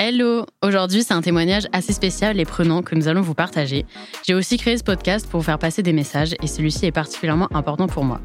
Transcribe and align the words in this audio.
Hello 0.00 0.44
Aujourd'hui, 0.60 1.04
c'est 1.04 1.14
un 1.14 1.22
témoignage 1.22 1.68
assez 1.72 1.92
spécial 1.92 2.40
et 2.40 2.44
prenant 2.44 2.82
que 2.82 2.96
nous 2.96 3.06
allons 3.06 3.20
vous 3.20 3.34
partager. 3.34 3.86
J'ai 4.26 4.34
aussi 4.34 4.56
créé 4.56 4.76
ce 4.76 4.82
podcast 4.82 5.28
pour 5.30 5.38
vous 5.38 5.46
faire 5.46 5.60
passer 5.60 5.84
des 5.84 5.92
messages 5.92 6.34
et 6.42 6.48
celui-ci 6.48 6.86
est 6.86 6.92
particulièrement 6.92 7.46
important 7.54 7.86
pour 7.86 8.02
moi. 8.02 8.20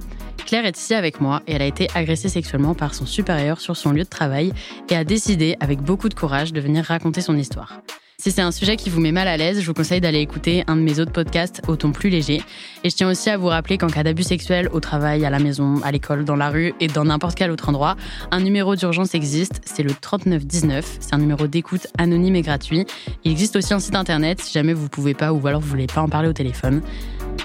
Claire 0.47 0.65
est 0.65 0.79
ici 0.79 0.95
avec 0.95 1.21
moi 1.21 1.43
et 1.45 1.53
elle 1.53 1.61
a 1.61 1.67
été 1.67 1.87
agressée 1.93 2.27
sexuellement 2.27 2.73
par 2.73 2.95
son 2.95 3.05
supérieur 3.05 3.61
sur 3.61 3.77
son 3.77 3.91
lieu 3.91 4.03
de 4.03 4.09
travail 4.09 4.51
et 4.89 4.95
a 4.95 5.03
décidé, 5.03 5.57
avec 5.59 5.79
beaucoup 5.79 6.09
de 6.09 6.15
courage, 6.15 6.53
de 6.53 6.59
venir 6.59 6.85
raconter 6.85 7.21
son 7.21 7.37
histoire. 7.37 7.83
Si 8.21 8.33
c'est 8.33 8.41
un 8.41 8.51
sujet 8.51 8.75
qui 8.75 8.89
vous 8.89 8.99
met 8.99 9.13
mal 9.13 9.29
à 9.29 9.37
l'aise, 9.37 9.61
je 9.61 9.65
vous 9.65 9.73
conseille 9.73 10.01
d'aller 10.01 10.19
écouter 10.19 10.65
un 10.67 10.75
de 10.75 10.81
mes 10.81 10.99
autres 10.99 11.13
podcasts 11.13 11.61
au 11.69 11.77
ton 11.77 11.93
plus 11.93 12.09
léger. 12.09 12.41
Et 12.83 12.89
je 12.89 12.95
tiens 12.97 13.09
aussi 13.09 13.29
à 13.29 13.37
vous 13.37 13.47
rappeler 13.47 13.77
qu'en 13.77 13.87
cas 13.87 14.03
d'abus 14.03 14.23
sexuel 14.23 14.67
au 14.73 14.81
travail, 14.81 15.25
à 15.25 15.29
la 15.29 15.39
maison, 15.39 15.81
à 15.83 15.91
l'école, 15.93 16.25
dans 16.25 16.35
la 16.35 16.49
rue 16.49 16.73
et 16.81 16.87
dans 16.87 17.05
n'importe 17.05 17.35
quel 17.35 17.49
autre 17.49 17.69
endroit, 17.69 17.95
un 18.31 18.41
numéro 18.41 18.75
d'urgence 18.75 19.15
existe, 19.15 19.61
c'est 19.63 19.83
le 19.83 19.93
3919. 19.93 20.97
C'est 20.99 21.13
un 21.13 21.19
numéro 21.19 21.47
d'écoute 21.47 21.87
anonyme 21.97 22.35
et 22.35 22.41
gratuit. 22.41 22.85
Il 23.23 23.31
existe 23.31 23.55
aussi 23.55 23.73
un 23.73 23.79
site 23.79 23.95
internet 23.95 24.41
si 24.41 24.51
jamais 24.51 24.73
vous 24.73 24.89
pouvez 24.89 25.13
pas 25.13 25.31
ou 25.31 25.47
alors 25.47 25.61
vous 25.61 25.69
voulez 25.69 25.87
pas 25.87 26.01
en 26.01 26.09
parler 26.09 26.27
au 26.27 26.33
téléphone. 26.33 26.81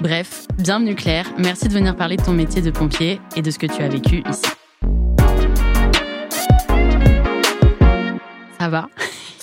Bref, 0.01 0.49
bienvenue 0.59 0.97
Claire, 0.97 1.31
merci 1.39 1.69
de 1.69 1.73
venir 1.73 1.95
parler 1.95 2.17
de 2.17 2.25
ton 2.25 2.33
métier 2.33 2.63
de 2.63 2.73
pompier 2.73 3.21
et 3.37 3.43
de 3.43 3.51
ce 3.53 3.61
que 3.61 3.67
tu 3.67 3.81
as 3.81 3.89
vécu 3.89 4.25
ici. 4.29 4.43
Ça 8.59 8.69
va? 8.69 8.89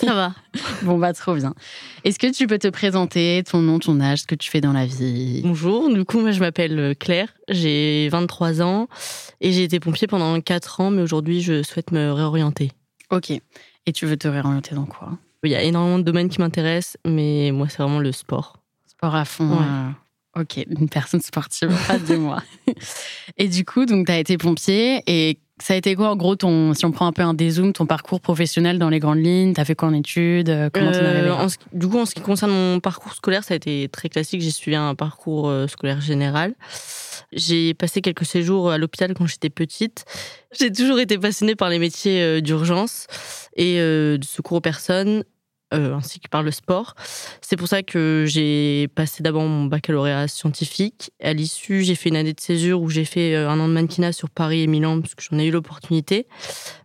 Ça 0.02 0.14
va. 0.14 0.34
Bon, 0.82 0.98
bah, 0.98 1.12
trop 1.12 1.34
bien. 1.34 1.54
Est-ce 2.04 2.18
que 2.18 2.30
tu 2.32 2.46
peux 2.46 2.58
te 2.58 2.68
présenter, 2.68 3.42
ton 3.48 3.58
nom, 3.60 3.78
ton 3.78 4.00
âge, 4.00 4.22
ce 4.22 4.26
que 4.26 4.34
tu 4.34 4.50
fais 4.50 4.60
dans 4.60 4.72
la 4.72 4.84
vie? 4.84 5.42
Bonjour, 5.44 5.92
du 5.92 6.04
coup, 6.04 6.18
moi 6.20 6.32
je 6.32 6.40
m'appelle 6.40 6.78
euh, 6.78 6.94
Claire, 6.94 7.28
j'ai 7.48 8.08
23 8.10 8.60
ans 8.62 8.88
et 9.40 9.52
j'ai 9.52 9.62
été 9.62 9.78
pompier 9.80 10.06
pendant 10.08 10.40
4 10.40 10.80
ans, 10.80 10.90
mais 10.90 11.02
aujourd'hui 11.02 11.40
je 11.40 11.62
souhaite 11.62 11.92
me 11.92 12.10
réorienter. 12.12 12.72
Ok. 13.10 13.30
Et 13.30 13.92
tu 13.92 14.06
veux 14.06 14.16
te 14.16 14.26
réorienter 14.28 14.74
dans 14.74 14.86
quoi? 14.86 15.18
Il 15.44 15.50
y 15.50 15.54
a 15.54 15.62
énormément 15.62 15.98
de 15.98 16.04
domaines 16.04 16.28
qui 16.28 16.40
m'intéressent, 16.40 16.96
mais 17.06 17.50
moi 17.52 17.68
c'est 17.68 17.78
vraiment 17.82 17.98
le 18.00 18.12
sport. 18.12 18.58
Sport 18.86 19.14
à 19.14 19.24
fond. 19.24 19.50
Ouais. 19.50 19.64
euh, 19.64 19.90
Ok, 20.40 20.64
une 20.78 20.88
personne 20.88 21.20
sportive 21.20 21.68
face 21.70 22.04
de 22.04 22.16
moi. 22.16 22.42
Et 23.36 23.48
du 23.48 23.64
coup, 23.66 23.84
donc, 23.84 24.06
tu 24.06 24.12
as 24.12 24.18
été 24.18 24.38
pompier 24.38 25.02
et 25.06 25.38
ça 25.62 25.74
a 25.74 25.76
été 25.76 25.94
quoi, 25.94 26.10
en 26.10 26.16
gros, 26.16 26.34
ton, 26.36 26.74
si 26.74 26.84
on 26.84 26.90
prend 26.90 27.06
un 27.06 27.12
peu 27.12 27.22
un 27.22 27.34
dézoom, 27.34 27.72
ton 27.72 27.86
parcours 27.86 28.20
professionnel 28.20 28.78
dans 28.78 28.88
les 28.88 28.98
grandes 28.98 29.22
lignes? 29.24 29.52
T'as 29.54 29.64
fait 29.64 29.74
quoi 29.74 29.88
en 29.88 29.94
études? 29.94 30.48
Euh, 30.50 30.68
Comment 30.72 30.90
t'en 30.92 30.98
Euh, 30.98 31.32
en 31.32 31.48
ce- 31.48 31.56
Du 31.72 31.88
coup, 31.88 31.98
en 31.98 32.04
ce 32.06 32.14
qui 32.14 32.20
concerne 32.20 32.50
mon 32.52 32.80
parcours 32.80 33.14
scolaire, 33.14 33.44
ça 33.44 33.54
a 33.54 33.56
été 33.56 33.88
très 33.90 34.08
classique. 34.08 34.40
J'ai 34.42 34.50
suivi 34.50 34.76
un 34.76 34.94
parcours 34.94 35.48
euh, 35.48 35.66
scolaire 35.68 36.00
général. 36.00 36.54
J'ai 37.32 37.74
passé 37.74 38.00
quelques 38.02 38.26
séjours 38.26 38.70
à 38.70 38.78
l'hôpital 38.78 39.14
quand 39.14 39.26
j'étais 39.26 39.50
petite. 39.50 40.04
J'ai 40.58 40.70
toujours 40.70 40.98
été 40.98 41.16
passionnée 41.18 41.54
par 41.54 41.70
les 41.70 41.78
métiers 41.78 42.20
euh, 42.22 42.40
d'urgence 42.40 43.06
et 43.56 43.76
de 43.78 44.18
secours 44.24 44.58
aux 44.58 44.60
personnes, 44.62 45.24
euh, 45.72 45.94
ainsi 45.94 46.20
que 46.20 46.28
par 46.28 46.42
le 46.42 46.50
sport. 46.50 46.94
C'est 47.40 47.56
pour 47.56 47.68
ça 47.68 47.82
que 47.82 48.24
j'ai 48.26 48.88
passé 48.94 49.22
d'abord 49.22 49.42
mon 49.42 49.64
baccalauréat 49.64 50.28
scientifique. 50.28 51.10
À 51.22 51.32
l'issue, 51.32 51.82
j'ai 51.82 51.94
fait 51.94 52.08
une 52.08 52.16
année 52.16 52.32
de 52.32 52.40
césure 52.40 52.80
où 52.80 52.88
j'ai 52.88 53.04
fait 53.04 53.34
euh, 53.34 53.48
un 53.48 53.58
an 53.60 53.68
de 53.68 53.72
mannequinat 53.72 54.12
sur 54.12 54.30
Paris 54.30 54.62
et 54.62 54.66
Milan, 54.66 55.00
parce 55.00 55.14
que 55.14 55.22
j'en 55.22 55.38
ai 55.38 55.46
eu 55.46 55.50
l'opportunité. 55.50 56.26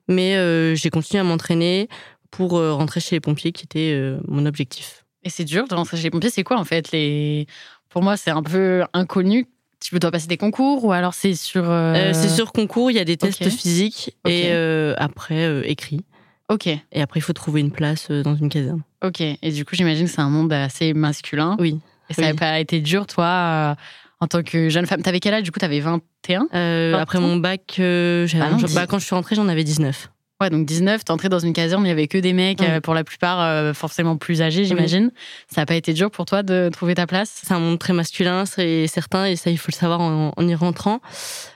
Mais 0.07 0.35
euh, 0.35 0.75
j'ai 0.75 0.89
continué 0.89 1.19
à 1.19 1.23
m'entraîner 1.23 1.89
pour 2.31 2.51
rentrer 2.51 2.99
chez 2.99 3.15
les 3.15 3.19
pompiers, 3.21 3.51
qui 3.51 3.63
était 3.63 3.97
mon 4.27 4.45
objectif. 4.45 5.05
Et 5.23 5.29
c'est 5.29 5.45
dur 5.45 5.67
de 5.67 5.73
rentrer 5.75 5.97
chez 5.97 6.03
les 6.03 6.09
pompiers. 6.11 6.29
C'est 6.29 6.43
quoi, 6.43 6.57
en 6.57 6.65
fait 6.65 6.91
les... 6.91 7.47
Pour 7.89 8.03
moi, 8.03 8.17
c'est 8.17 8.31
un 8.31 8.43
peu 8.43 8.83
inconnu. 8.93 9.47
Tu 9.79 9.97
dois 9.99 10.11
passer 10.11 10.27
des 10.27 10.37
concours 10.37 10.83
ou 10.85 10.91
alors 10.91 11.13
c'est 11.13 11.35
sur. 11.35 11.69
euh, 11.69 11.93
Euh, 11.93 12.13
c'est 12.13 12.29
sur 12.29 12.51
concours, 12.51 12.89
il 12.91 12.97
y 12.97 12.99
a 12.99 13.05
des 13.05 13.15
tests 13.15 13.47
physiques 13.49 14.15
et 14.27 14.47
euh, 14.47 14.93
après 14.97 15.61
écrit. 15.69 16.01
Ok, 16.49 16.67
Et 16.67 17.01
après, 17.01 17.19
il 17.19 17.23
faut 17.23 17.33
trouver 17.33 17.59
une 17.61 17.71
place 17.71 18.07
euh, 18.09 18.23
dans 18.23 18.35
une 18.35 18.47
caserne. 18.49 18.81
ok. 19.03 19.19
Et 19.21 19.51
du 19.51 19.65
coup, 19.65 19.75
j'imagine 19.75 20.05
que 20.05 20.11
c'est 20.11 20.21
un 20.21 20.29
monde 20.29 20.53
assez 20.53 20.93
masculin. 20.93 21.57
Oui. 21.59 21.79
Et 22.09 22.13
ça 22.13 22.21
Oui. 22.21 22.27
n'a 22.29 22.33
pas 22.35 22.59
été 22.59 22.79
dur, 22.79 23.05
toi, 23.05 23.25
euh, 23.25 23.75
en 24.21 24.27
tant 24.27 24.41
que 24.43 24.69
jeune 24.69 24.85
femme? 24.85 25.01
T'avais 25.01 25.19
quel 25.19 25.33
âge 25.33 25.43
Du 25.43 25.51
coup, 25.51 25.59
t'avais 25.59 25.81
21 25.81 26.47
Euh, 26.53 26.93
après 26.95 27.19
mon 27.19 27.35
bac, 27.35 27.75
euh, 27.79 28.25
Ah 28.35 28.49
non, 28.51 28.57
bah, 28.73 28.87
quand 28.87 28.97
je 28.97 29.05
suis 29.05 29.13
rentrée, 29.15 29.35
j'en 29.35 29.47
avais 29.49 29.63
19. 29.65 30.09
Ouais, 30.39 30.51
donc 30.51 30.67
19, 30.67 31.03
t'es 31.03 31.11
entrée 31.11 31.29
dans 31.29 31.39
une 31.39 31.53
caserne, 31.53 31.83
il 31.83 31.87
y 31.87 31.91
avait 31.91 32.07
que 32.07 32.19
des 32.19 32.31
mecs, 32.33 32.61
euh, 32.61 32.79
pour 32.79 32.93
la 32.93 33.03
plupart 33.03 33.41
euh, 33.41 33.73
forcément 33.73 34.17
plus 34.17 34.43
âgés, 34.43 34.65
j'imagine. 34.65 35.11
Ça 35.51 35.61
n'a 35.61 35.65
pas 35.65 35.73
été 35.73 35.93
dur 35.93 36.11
pour 36.11 36.25
toi 36.25 36.43
de 36.43 36.69
trouver 36.71 36.93
ta 36.93 37.07
place? 37.07 37.41
C'est 37.43 37.51
un 37.53 37.59
monde 37.59 37.79
très 37.79 37.93
masculin, 37.93 38.45
c'est 38.45 38.85
certain, 38.85 39.25
et 39.25 39.35
ça, 39.35 39.49
il 39.49 39.57
faut 39.57 39.71
le 39.71 39.75
savoir 39.77 39.99
en, 39.99 40.31
en 40.37 40.47
y 40.47 40.53
rentrant. 40.53 41.01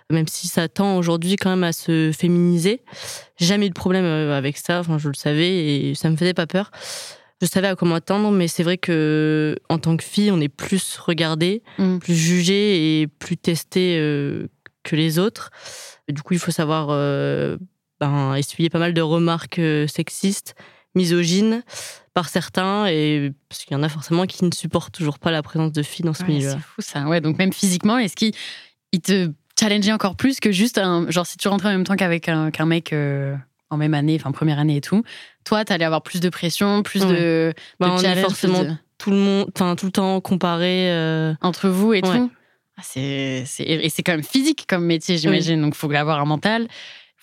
Même 0.10 0.28
si 0.28 0.48
ça 0.48 0.68
tend 0.68 0.98
aujourd'hui 0.98 1.36
quand 1.36 1.52
même 1.52 1.64
à 1.64 1.74
se 1.74 2.12
féminiser. 2.12 2.82
Jamais 3.40 3.68
eu 3.68 3.70
de 3.70 3.76
problème 3.76 4.04
euh, 4.04 4.36
avec 4.36 4.58
ça, 4.58 4.80
enfin, 4.80 4.98
je 4.98 5.10
le 5.10 5.14
savais, 5.14 5.50
et 5.90 5.94
ça 5.96 6.10
me 6.10 6.16
faisait 6.18 6.34
pas 6.34 6.48
peur. 6.48 6.72
Je 7.40 7.46
savais 7.46 7.68
à 7.68 7.76
quoi 7.76 7.88
m'attendre, 7.88 8.32
mais 8.32 8.48
c'est 8.48 8.64
vrai 8.64 8.78
que 8.80 9.58
en 9.70 9.78
tant 9.78 9.96
que 9.96 10.04
fille, 10.04 10.32
on 10.32 10.42
est 10.42 10.50
plus 10.50 10.98
regardée, 10.98 11.62
Mm. 11.78 12.00
plus 12.00 12.16
jugée 12.16 13.02
et 13.02 13.08
plus 13.08 13.38
testée 13.38 13.98
euh, 14.00 14.48
que 14.84 14.96
les 14.96 15.20
autres. 15.20 15.52
Du 16.10 16.24
coup, 16.24 16.34
il 16.34 16.40
faut 16.40 16.52
savoir 16.52 16.88
euh, 16.90 17.58
ben, 18.02 18.36
essuyer 18.36 18.70
pas 18.70 18.80
mal 18.80 18.94
de 18.94 19.02
remarques 19.02 19.60
euh, 19.60 19.88
sexistes, 19.88 20.56
misogynes 20.96 21.64
par 22.14 22.28
certains, 22.28 22.88
et 22.88 23.32
parce 23.48 23.64
qu'il 23.64 23.72
y 23.78 23.80
en 23.80 23.84
a 23.84 23.88
forcément 23.90 24.26
qui 24.26 24.44
ne 24.44 24.52
supportent 24.54 24.94
toujours 24.94 25.20
pas 25.20 25.32
la 25.32 25.42
présence 25.42 25.72
de 25.72 25.82
filles 25.84 26.04
dans 26.06 26.14
ce 26.14 26.24
Ouais, 26.24 26.30
milieu-là. 26.34 26.56
C'est 26.56 26.60
fou 26.62 26.82
ça. 26.82 27.08
Ouais, 27.08 27.22
donc 27.22 27.38
même 27.38 27.54
physiquement, 27.54 27.98
est-ce 27.98 28.16
qu'il 28.18 28.34
il 28.92 29.00
te 29.00 29.32
challengeait 29.58 29.94
encore 29.94 30.18
plus 30.18 30.42
que 30.42 30.52
juste 30.52 30.78
un. 30.78 31.10
Genre, 31.10 31.26
si 31.26 31.38
tu 31.38 31.48
rentrais 31.48 31.70
en 31.70 31.72
même 31.74 31.86
temps 31.86 31.96
qu'avec 31.96 32.28
un, 32.28 32.52
qu'un 32.52 32.66
mec 32.66 32.92
euh, 32.92 33.36
en 33.70 33.78
même 33.78 33.94
année, 33.94 34.18
enfin 34.20 34.32
première 34.34 34.60
année 34.60 34.76
et 34.78 34.82
tout, 34.82 35.04
toi, 35.46 35.64
t'allais 35.64 35.86
avoir 35.86 36.02
plus 36.02 36.20
de 36.20 36.28
pression, 36.28 36.84
plus 36.84 37.04
Ouais. 37.06 37.14
de, 37.14 37.54
Bah, 37.80 37.88
de 37.88 37.92
on 37.94 37.98
est 38.00 38.02
challenge, 38.02 38.22
forcément 38.26 38.64
de- 38.66 38.72
tout 38.98 39.12
le 39.12 39.18
monde, 39.18 39.50
enfin 39.56 39.76
tout 39.78 39.86
le 39.86 39.92
temps 39.94 40.20
comparé. 40.20 40.92
euh, 40.92 41.34
entre 41.42 41.70
vous 41.70 41.94
et 41.94 42.02
Ouais. 42.04 42.18
tout. 42.18 42.32
Ah, 42.78 42.82
c'est, 42.84 43.44
c'est- 43.46 43.64
et 43.64 43.90
c'est 43.90 44.04
quand 44.04 44.12
même 44.14 44.24
physique 44.24 44.66
comme 44.68 44.86
métier, 44.86 45.18
j'imagine. 45.18 45.62
Donc, 45.62 45.76
il 45.76 45.78
faut 45.78 45.92
avoir 45.94 46.20
un 46.20 46.26
mental. 46.26 46.68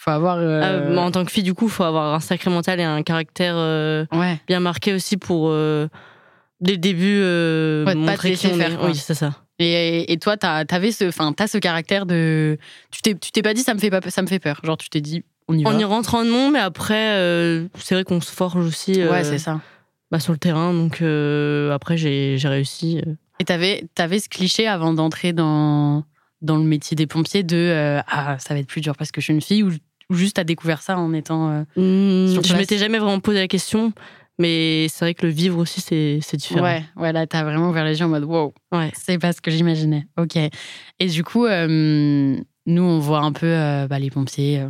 Faut 0.01 0.11
avoir. 0.11 0.37
euh, 0.39 0.63
euh, 0.63 0.95
mais 0.95 1.01
en 1.01 1.11
tant 1.11 1.25
que 1.25 1.33
fille, 1.33 1.43
du 1.43 1.55
coup, 1.55 1.65
il 1.67 1.71
faut 1.73 1.83
avoir 1.83 2.15
un 2.15 2.21
sacré 2.21 2.51
mental 2.51 2.79
et 2.79 2.85
un 2.85 3.03
caractère 3.03 3.55
euh, 3.57 4.07
Ouais. 4.13 4.39
bien 4.47 4.61
marqué 4.61 4.95
aussi 4.95 5.17
pour 5.17 5.49
euh, 5.49 5.89
dès 6.61 6.73
le 6.73 6.79
début 6.79 7.21
Ouais, 7.85 7.95
montrer 7.97 8.35
qui 8.35 8.47
on 8.47 8.55
faire, 8.55 8.73
est. 8.81 8.87
Oui, 8.87 8.95
c'est 8.95 9.15
ça. 9.15 9.33
Et, 9.59 10.13
et 10.13 10.19
toi, 10.19 10.37
t'as, 10.37 10.65
t'avais 10.65 10.93
ce, 10.93 11.09
enfin, 11.09 11.33
t'as 11.33 11.49
ce 11.49 11.59
caractère 11.59 12.07
de. 12.07 12.59
Tu 12.93 13.03
t'es, 13.03 13.15
tu 13.17 13.33
t'es 13.33 13.43
pas 13.43 13.55
dit 13.55 13.63
ça 13.63 13.75
me 13.75 13.81
fait 13.81 13.91
pas, 13.91 14.01
ça 14.09 14.23
me 14.23 14.29
fait 14.29 14.39
peur. 14.39 14.61
Genre, 14.63 14.79
tu 14.79 14.89
t'es 14.89 15.01
dit 15.01 15.25
on 15.49 15.59
y 15.59 15.65
va. 15.65 15.71
En 15.71 15.79
y 15.79 15.83
rentrant, 15.83 16.25
non, 16.25 16.51
mais 16.53 16.61
après, 16.61 17.17
c'est 17.79 17.95
vrai 17.97 18.05
qu'on 18.05 18.21
se 18.21 18.31
forge 18.31 18.57
aussi 18.65 19.05
Ouais, 19.05 19.25
c'est 19.25 19.39
ça. 19.39 19.61
bah, 20.13 20.21
sur 20.21 20.33
le 20.33 20.39
terrain. 20.39 20.73
Donc 20.73 21.03
après, 21.75 21.97
j'ai 21.97 22.39
j'ai 22.39 22.49
réussi. 22.49 23.03
Et 23.41 23.45
t'avais, 23.45 23.85
t'avais 23.97 24.21
ce 24.21 24.29
cliché 24.29 24.69
avant 24.69 24.93
d'entrer 24.93 25.33
dans, 25.33 26.05
dans 26.43 26.57
le 26.57 26.65
métier 26.65 26.95
des 26.97 27.07
pompiers 27.07 27.43
de 27.45 27.57
euh, 27.57 28.01
ah 28.09 28.37
ça 28.39 28.55
va 28.55 28.61
être 28.61 28.67
plus 28.67 28.81
dur 28.81 28.97
parce 28.97 29.11
que 29.13 29.21
je 29.21 29.27
suis 29.27 29.33
une 29.35 29.41
fille 29.41 29.63
ou, 29.63 29.71
ou 30.11 30.15
juste 30.15 30.37
t'as 30.37 30.45
découvert 30.45 30.83
ça 30.83 30.99
en 30.99 31.13
étant. 31.13 31.65
euh, 31.77 32.33
Sur 32.33 32.43
je 32.45 32.55
m'étais 32.57 32.79
jamais 32.79 32.99
vraiment 32.99 33.21
posé 33.21 33.39
la 33.39 33.49
question, 33.49 33.93
mais 34.39 34.87
c'est 34.89 35.05
vrai 35.05 35.15
que 35.15 35.27
le 35.27 35.33
vivre 35.33 35.59
aussi, 35.59 35.81
c'est 35.81 36.19
c'est 36.23 36.37
différent. 36.37 36.63
Ouais, 36.65 36.83
ouais, 36.97 37.13
là 37.13 37.27
t'as 37.27 37.43
vraiment 37.45 37.71
ouvert 37.71 37.85
les 37.85 37.99
yeux 37.99 38.07
en 38.07 38.09
mode 38.09 38.25
wow, 38.25 38.53
Ouais. 38.73 38.91
c'est 38.95 39.19
pas 39.19 39.33
ce 39.33 39.41
que 39.41 39.51
j'imaginais. 39.51 40.07
Ok. 40.19 40.37
Et 40.99 41.07
du 41.07 41.25
coup, 41.25 41.45
euh, 41.47 42.37
nous 42.67 42.83
on 42.83 42.99
voit 42.99 43.21
un 43.21 43.33
peu 43.33 43.47
euh, 43.47 43.87
bah, 43.89 43.99
les 43.99 44.11
pompiers. 44.11 44.61
euh, 44.61 44.69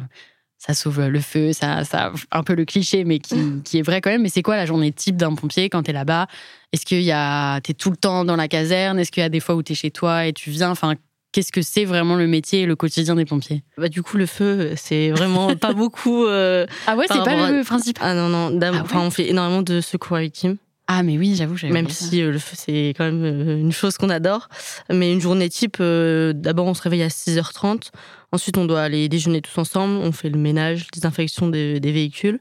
ça 0.60 0.74
sauve 0.74 1.06
le 1.06 1.20
feu, 1.20 1.52
ça, 1.52 1.84
ça, 1.84 2.10
un 2.32 2.42
peu 2.42 2.54
le 2.56 2.64
cliché, 2.64 3.04
mais 3.04 3.20
qui, 3.20 3.36
qui 3.64 3.78
est 3.78 3.82
vrai 3.82 4.00
quand 4.00 4.10
même. 4.10 4.22
Mais 4.22 4.28
c'est 4.28 4.42
quoi 4.42 4.56
la 4.56 4.66
journée 4.66 4.90
type 4.90 5.16
d'un 5.16 5.36
pompier 5.36 5.68
quand 5.70 5.84
t'es 5.84 5.92
là-bas? 5.92 6.26
Est-ce 6.72 6.84
qu'il 6.84 7.02
y 7.02 7.12
a, 7.12 7.60
t'es 7.60 7.74
tout 7.74 7.90
le 7.90 7.96
temps 7.96 8.24
dans 8.24 8.34
la 8.34 8.48
caserne? 8.48 8.98
Est-ce 8.98 9.12
qu'il 9.12 9.20
y 9.20 9.24
a 9.24 9.28
des 9.28 9.38
fois 9.38 9.54
où 9.54 9.62
t'es 9.62 9.74
chez 9.76 9.92
toi 9.92 10.26
et 10.26 10.32
tu 10.32 10.50
viens? 10.50 10.70
Enfin, 10.70 10.94
qu'est-ce 11.38 11.52
que 11.52 11.62
c'est 11.62 11.84
vraiment 11.84 12.16
le 12.16 12.26
métier 12.26 12.62
et 12.62 12.66
le 12.66 12.74
quotidien 12.74 13.14
des 13.14 13.24
pompiers? 13.24 13.62
Bah, 13.76 13.88
du 13.88 14.02
coup, 14.02 14.16
le 14.16 14.26
feu, 14.26 14.72
c'est 14.74 15.10
vraiment 15.10 15.54
pas 15.60 15.72
beaucoup. 15.72 16.24
euh, 16.26 16.66
Ah 16.88 16.96
ouais, 16.96 17.04
c'est 17.08 17.22
pas 17.22 17.52
le 17.52 17.62
principe? 17.62 17.96
Ah 18.00 18.12
non, 18.14 18.28
non. 18.28 18.58
Ah 18.60 18.72
ouais 18.72 18.78
on 18.94 19.10
fait 19.12 19.30
énormément 19.30 19.62
de 19.62 19.80
secours 19.80 20.16
à 20.16 20.20
victimes. 20.20 20.56
Ah 20.88 21.04
mais 21.04 21.16
oui, 21.16 21.36
j'avoue, 21.36 21.56
j'avais 21.56 21.72
Même 21.72 21.88
si 21.88 22.22
euh, 22.22 22.32
le 22.32 22.40
feu, 22.40 22.56
c'est 22.58 22.92
quand 22.96 23.04
même 23.04 23.22
euh, 23.22 23.60
une 23.60 23.70
chose 23.70 23.98
qu'on 23.98 24.10
adore. 24.10 24.48
Mais 24.90 25.12
une 25.12 25.20
journée 25.20 25.48
type, 25.48 25.76
euh, 25.80 26.32
d'abord, 26.32 26.66
on 26.66 26.74
se 26.74 26.82
réveille 26.82 27.04
à 27.04 27.08
6h30. 27.08 27.90
Ensuite, 28.32 28.58
on 28.58 28.64
doit 28.64 28.80
aller 28.82 29.08
déjeuner 29.08 29.40
tous 29.40 29.56
ensemble. 29.60 29.94
On 29.98 30.10
fait 30.10 30.30
le 30.30 30.38
ménage, 30.38 30.88
désinfection 30.92 31.46
des, 31.48 31.78
des 31.78 31.92
véhicules. 31.92 32.40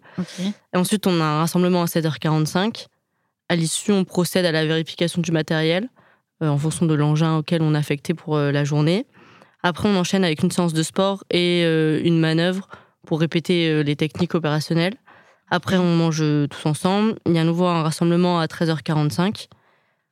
Et 0.74 0.78
ensuite, 0.78 1.06
on 1.06 1.22
a 1.22 1.24
un 1.24 1.38
rassemblement 1.40 1.84
à 1.84 1.86
7h45. 1.86 2.88
À 3.50 3.56
l'issue, 3.56 3.92
on 3.92 4.06
procède 4.06 4.46
à 4.46 4.52
la 4.52 4.66
vérification 4.66 5.22
du 5.22 5.32
matériel 5.32 5.88
en 6.42 6.58
fonction 6.58 6.86
de 6.86 6.94
l'engin 6.94 7.38
auquel 7.38 7.62
on 7.62 7.74
est 7.74 7.78
affecté 7.78 8.14
pour 8.14 8.36
euh, 8.36 8.52
la 8.52 8.64
journée. 8.64 9.06
Après, 9.64 9.90
on 9.90 9.96
enchaîne 9.96 10.24
avec 10.24 10.44
une 10.44 10.52
séance 10.52 10.74
de 10.74 10.84
sport 10.84 11.24
et 11.32 11.64
euh, 11.66 12.00
une 12.04 12.20
manœuvre 12.20 12.68
pour 13.06 13.20
répéter 13.20 13.70
euh, 13.70 13.82
les 13.84 13.96
techniques 13.96 14.36
opérationnelles. 14.36 14.94
Après, 15.50 15.78
on 15.78 15.96
mange 15.96 16.20
euh, 16.22 16.48
tous 16.48 16.68
ensemble. 16.68 17.16
Il 17.26 17.34
y 17.34 17.38
a 17.38 17.42
à 17.42 17.44
nouveau 17.46 17.66
un 17.66 17.82
rassemblement 17.84 18.40
à 18.40 18.46
13h45. 18.48 19.48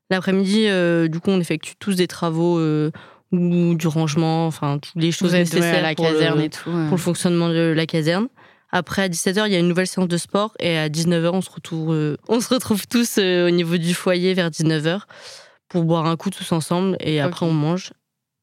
L'après-midi, 0.10 0.66
euh, 0.68 1.08
du 1.08 1.20
coup, 1.20 1.32
on 1.32 1.40
effectue 1.40 1.74
tous 1.80 1.96
des 1.96 2.08
travaux 2.08 2.60
euh, 2.60 2.92
ou 3.32 3.76
du 3.76 3.88
rangement, 3.88 4.46
enfin, 4.48 4.78
toutes 4.80 5.02
les 5.02 5.12
choses 5.12 5.34
ouais, 5.34 5.40
nécessaires 5.40 5.80
à 5.84 5.90
la 5.90 5.96
pour 5.96 6.06
le- 6.06 6.12
caserne 6.14 6.42
et 6.42 6.50
tout. 6.50 6.70
euh. 6.70 6.88
pour 6.88 6.98
le 6.98 7.02
fonctionnement 7.02 7.50
de 7.50 7.74
la 7.76 7.86
caserne. 7.86 8.28
Après, 8.72 9.04
à 9.04 9.10
17h, 9.10 9.44
il 9.48 9.54
y 9.54 9.56
a 9.56 9.60
une 9.60 9.68
nouvelle 9.68 9.88
séance 9.88 10.08
de 10.08 10.18
sport 10.18 10.54
et 10.60 10.78
à 10.78 10.90
19h, 10.90 11.30
on 11.34 11.42
se 11.42 11.50
retrouve, 11.50 11.92
euh, 11.94 12.18
on 12.28 12.40
se 12.40 12.54
retrouve 12.54 12.88
tous 12.88 13.18
euh, 13.20 13.48
au 13.48 13.52
niveau 13.52 13.78
du 13.78 13.94
foyer 13.94 14.34
vers 14.34 14.50
19h 14.50 15.02
pour 15.70 15.84
boire 15.84 16.06
un 16.06 16.16
coup 16.16 16.30
tous 16.30 16.52
ensemble 16.52 16.96
et 17.00 17.20
après 17.20 17.46
on 17.46 17.54
mange. 17.54 17.92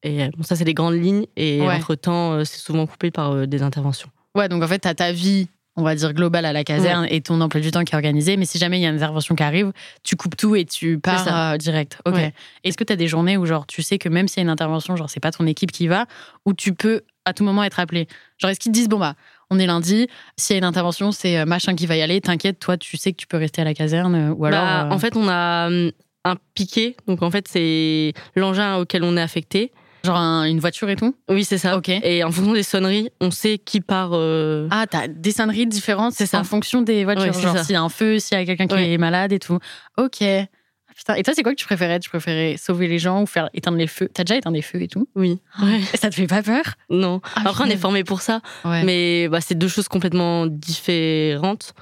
Et 0.03 0.21
euh, 0.23 0.29
bon, 0.35 0.43
ça, 0.43 0.55
c'est 0.57 0.65
les 0.65 0.73
grandes 0.73 1.01
lignes 1.01 1.25
et 1.37 1.61
Ouais. 1.61 1.75
entre-temps, 1.75 2.33
euh, 2.33 2.43
c'est 2.43 2.59
souvent 2.59 2.85
coupé 2.85 3.09
par 3.09 3.31
euh, 3.31 3.45
des 3.45 3.61
interventions. 3.61 4.09
Ouais, 4.35 4.49
donc 4.49 4.61
en 4.61 4.67
fait, 4.67 4.79
t'as 4.79 4.93
ta 4.93 5.13
vie, 5.13 5.47
on 5.77 5.83
va 5.83 5.95
dire 5.95 6.13
globale 6.13 6.43
à 6.45 6.51
la 6.51 6.65
caserne 6.65 7.07
et 7.09 7.21
ton 7.21 7.39
emploi 7.39 7.61
du 7.61 7.71
temps 7.71 7.83
qui 7.85 7.93
est 7.93 7.95
organisé. 7.95 8.35
Mais 8.35 8.43
si 8.45 8.57
jamais 8.57 8.79
il 8.79 8.81
y 8.81 8.85
a 8.85 8.89
une 8.89 8.95
intervention 8.97 9.33
qui 9.33 9.43
arrive, 9.43 9.71
tu 10.03 10.17
coupes 10.17 10.35
tout 10.35 10.57
et 10.57 10.65
tu 10.65 10.99
pars 10.99 11.53
euh, 11.53 11.57
direct. 11.57 11.99
Ok. 12.05 12.15
Ouais. 12.15 12.33
Est-ce 12.65 12.75
que 12.75 12.83
t'as 12.83 12.97
des 12.97 13.07
journées 13.07 13.37
où 13.37 13.45
genre 13.45 13.65
tu 13.65 13.81
sais 13.81 13.97
que 13.97 14.09
même 14.09 14.27
s'il 14.27 14.39
y 14.39 14.41
a 14.41 14.43
une 14.43 14.49
intervention, 14.49 14.97
genre 14.97 15.09
c'est 15.09 15.21
pas 15.21 15.31
ton 15.31 15.47
équipe 15.47 15.71
qui 15.71 15.87
va, 15.87 16.05
où 16.45 16.53
tu 16.53 16.73
peux 16.73 17.03
à 17.23 17.33
tout 17.33 17.45
moment 17.45 17.63
être 17.63 17.79
appelé? 17.79 18.07
Genre 18.39 18.51
est-ce 18.51 18.59
qu'ils 18.59 18.73
te 18.73 18.77
disent 18.77 18.89
bon 18.89 18.99
bah 18.99 19.15
on 19.49 19.57
est 19.59 19.67
lundi, 19.67 20.07
s'il 20.35 20.55
y 20.55 20.57
a 20.57 20.57
une 20.57 20.63
intervention, 20.65 21.11
c'est 21.13 21.45
machin 21.45 21.75
qui 21.75 21.85
va 21.85 21.95
y 21.95 22.01
aller. 22.01 22.19
T'inquiète, 22.19 22.59
toi 22.59 22.75
tu 22.75 22.97
sais 22.97 23.11
que 23.13 23.17
tu 23.17 23.27
peux 23.27 23.37
rester 23.37 23.61
à 23.61 23.65
la 23.65 23.73
caserne 23.73 24.33
ou 24.35 24.43
alors. 24.45 24.63
Bah, 24.65 24.85
euh, 24.85 24.89
En 24.89 24.99
fait, 24.99 25.15
on 25.15 25.27
a 25.29 25.67
hum, 25.67 25.91
un 26.25 26.35
piquet. 26.55 26.95
Donc, 27.07 27.21
en 27.21 27.29
fait, 27.31 27.47
c'est 27.47 28.13
l'engin 28.35 28.77
auquel 28.77 29.03
on 29.03 29.17
est 29.17 29.21
affecté. 29.21 29.71
genre 30.05 30.17
un- 30.17 30.43
une 30.43 30.59
voiture 30.59 30.89
et 30.89 30.97
tout? 30.97 31.15
Oui, 31.29 31.45
c'est 31.45 31.57
ça. 31.57 31.77
Ok. 31.77 31.87
Et 31.87 32.25
en 32.25 32.31
fonction 32.31 32.51
des 32.53 32.63
sonneries, 32.63 33.09
on 33.21 33.31
sait 33.31 33.57
qui 33.57 33.79
part. 33.79 34.09
euh, 34.13 34.67
Ah, 34.69 34.85
t'as 34.89 35.07
des 35.07 35.31
sonneries 35.31 35.65
différentes, 35.65 36.13
C'est 36.13 36.25
ça. 36.25 36.39
en 36.39 36.43
fonction 36.43 36.81
des 36.81 37.05
voitures. 37.05 37.33
C'est 37.33 37.41
genre 37.41 37.57
s'il 37.59 37.71
y 37.73 37.77
a 37.77 37.81
un 37.81 37.87
feu, 37.87 38.19
s'il 38.19 38.37
y 38.37 38.41
a 38.41 38.45
quelqu'un 38.45 38.67
qui 38.67 38.75
est 38.75 38.97
malade 38.97 39.31
et 39.31 39.39
tout. 39.39 39.59
Ok. 39.97 40.21
Ah, 40.21 40.93
putain. 40.93 41.15
Et 41.15 41.23
toi, 41.23 41.33
c'est 41.33 41.41
quoi 41.41 41.53
que 41.53 41.57
tu 41.57 41.65
préférais? 41.65 41.99
Tu 42.01 42.09
préférais 42.09 42.57
sauver 42.57 42.89
les 42.89 42.99
gens 42.99 43.21
ou 43.21 43.25
faire 43.25 43.49
éteindre 43.53 43.77
les 43.77 43.87
feux? 43.87 44.09
T'as 44.13 44.25
déjà 44.25 44.35
éteint 44.37 44.51
des 44.51 44.61
feux 44.61 44.81
et 44.81 44.89
tout? 44.89 45.07
Oui. 45.15 45.39
Ouais. 45.61 45.79
Et 45.93 45.97
ça 45.97 46.09
te 46.09 46.15
fait 46.15 46.27
pas 46.27 46.43
peur? 46.43 46.63
Non. 46.89 47.21
Ah, 47.37 47.43
Après, 47.45 47.63
on 47.63 47.67
est 47.69 47.77
formé 47.77 48.03
pour 48.03 48.19
ça. 48.21 48.41
Ouais. 48.65 48.83
Mais 48.83 49.29
bah, 49.29 49.39
c'est 49.39 49.55
deux 49.55 49.69
choses 49.69 49.87
complètement 49.87 50.47
différentes. 50.47 51.73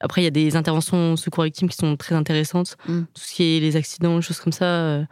Après, 0.00 0.20
il 0.20 0.24
y 0.24 0.28
a 0.28 0.30
des 0.30 0.54
interventions 0.56 1.16
secours 1.16 1.44
victimes 1.44 1.68
qui 1.68 1.76
sont 1.76 1.96
très 1.96 2.14
intéressantes. 2.14 2.76
Mm. 2.86 3.00
Tout 3.14 3.20
ce 3.22 3.32
qui 3.34 3.56
est 3.56 3.60
les 3.60 3.76
accidents, 3.76 4.20
choses 4.20 4.40
comme 4.40 4.52
ça. 4.52 4.64
euh, 4.64 5.04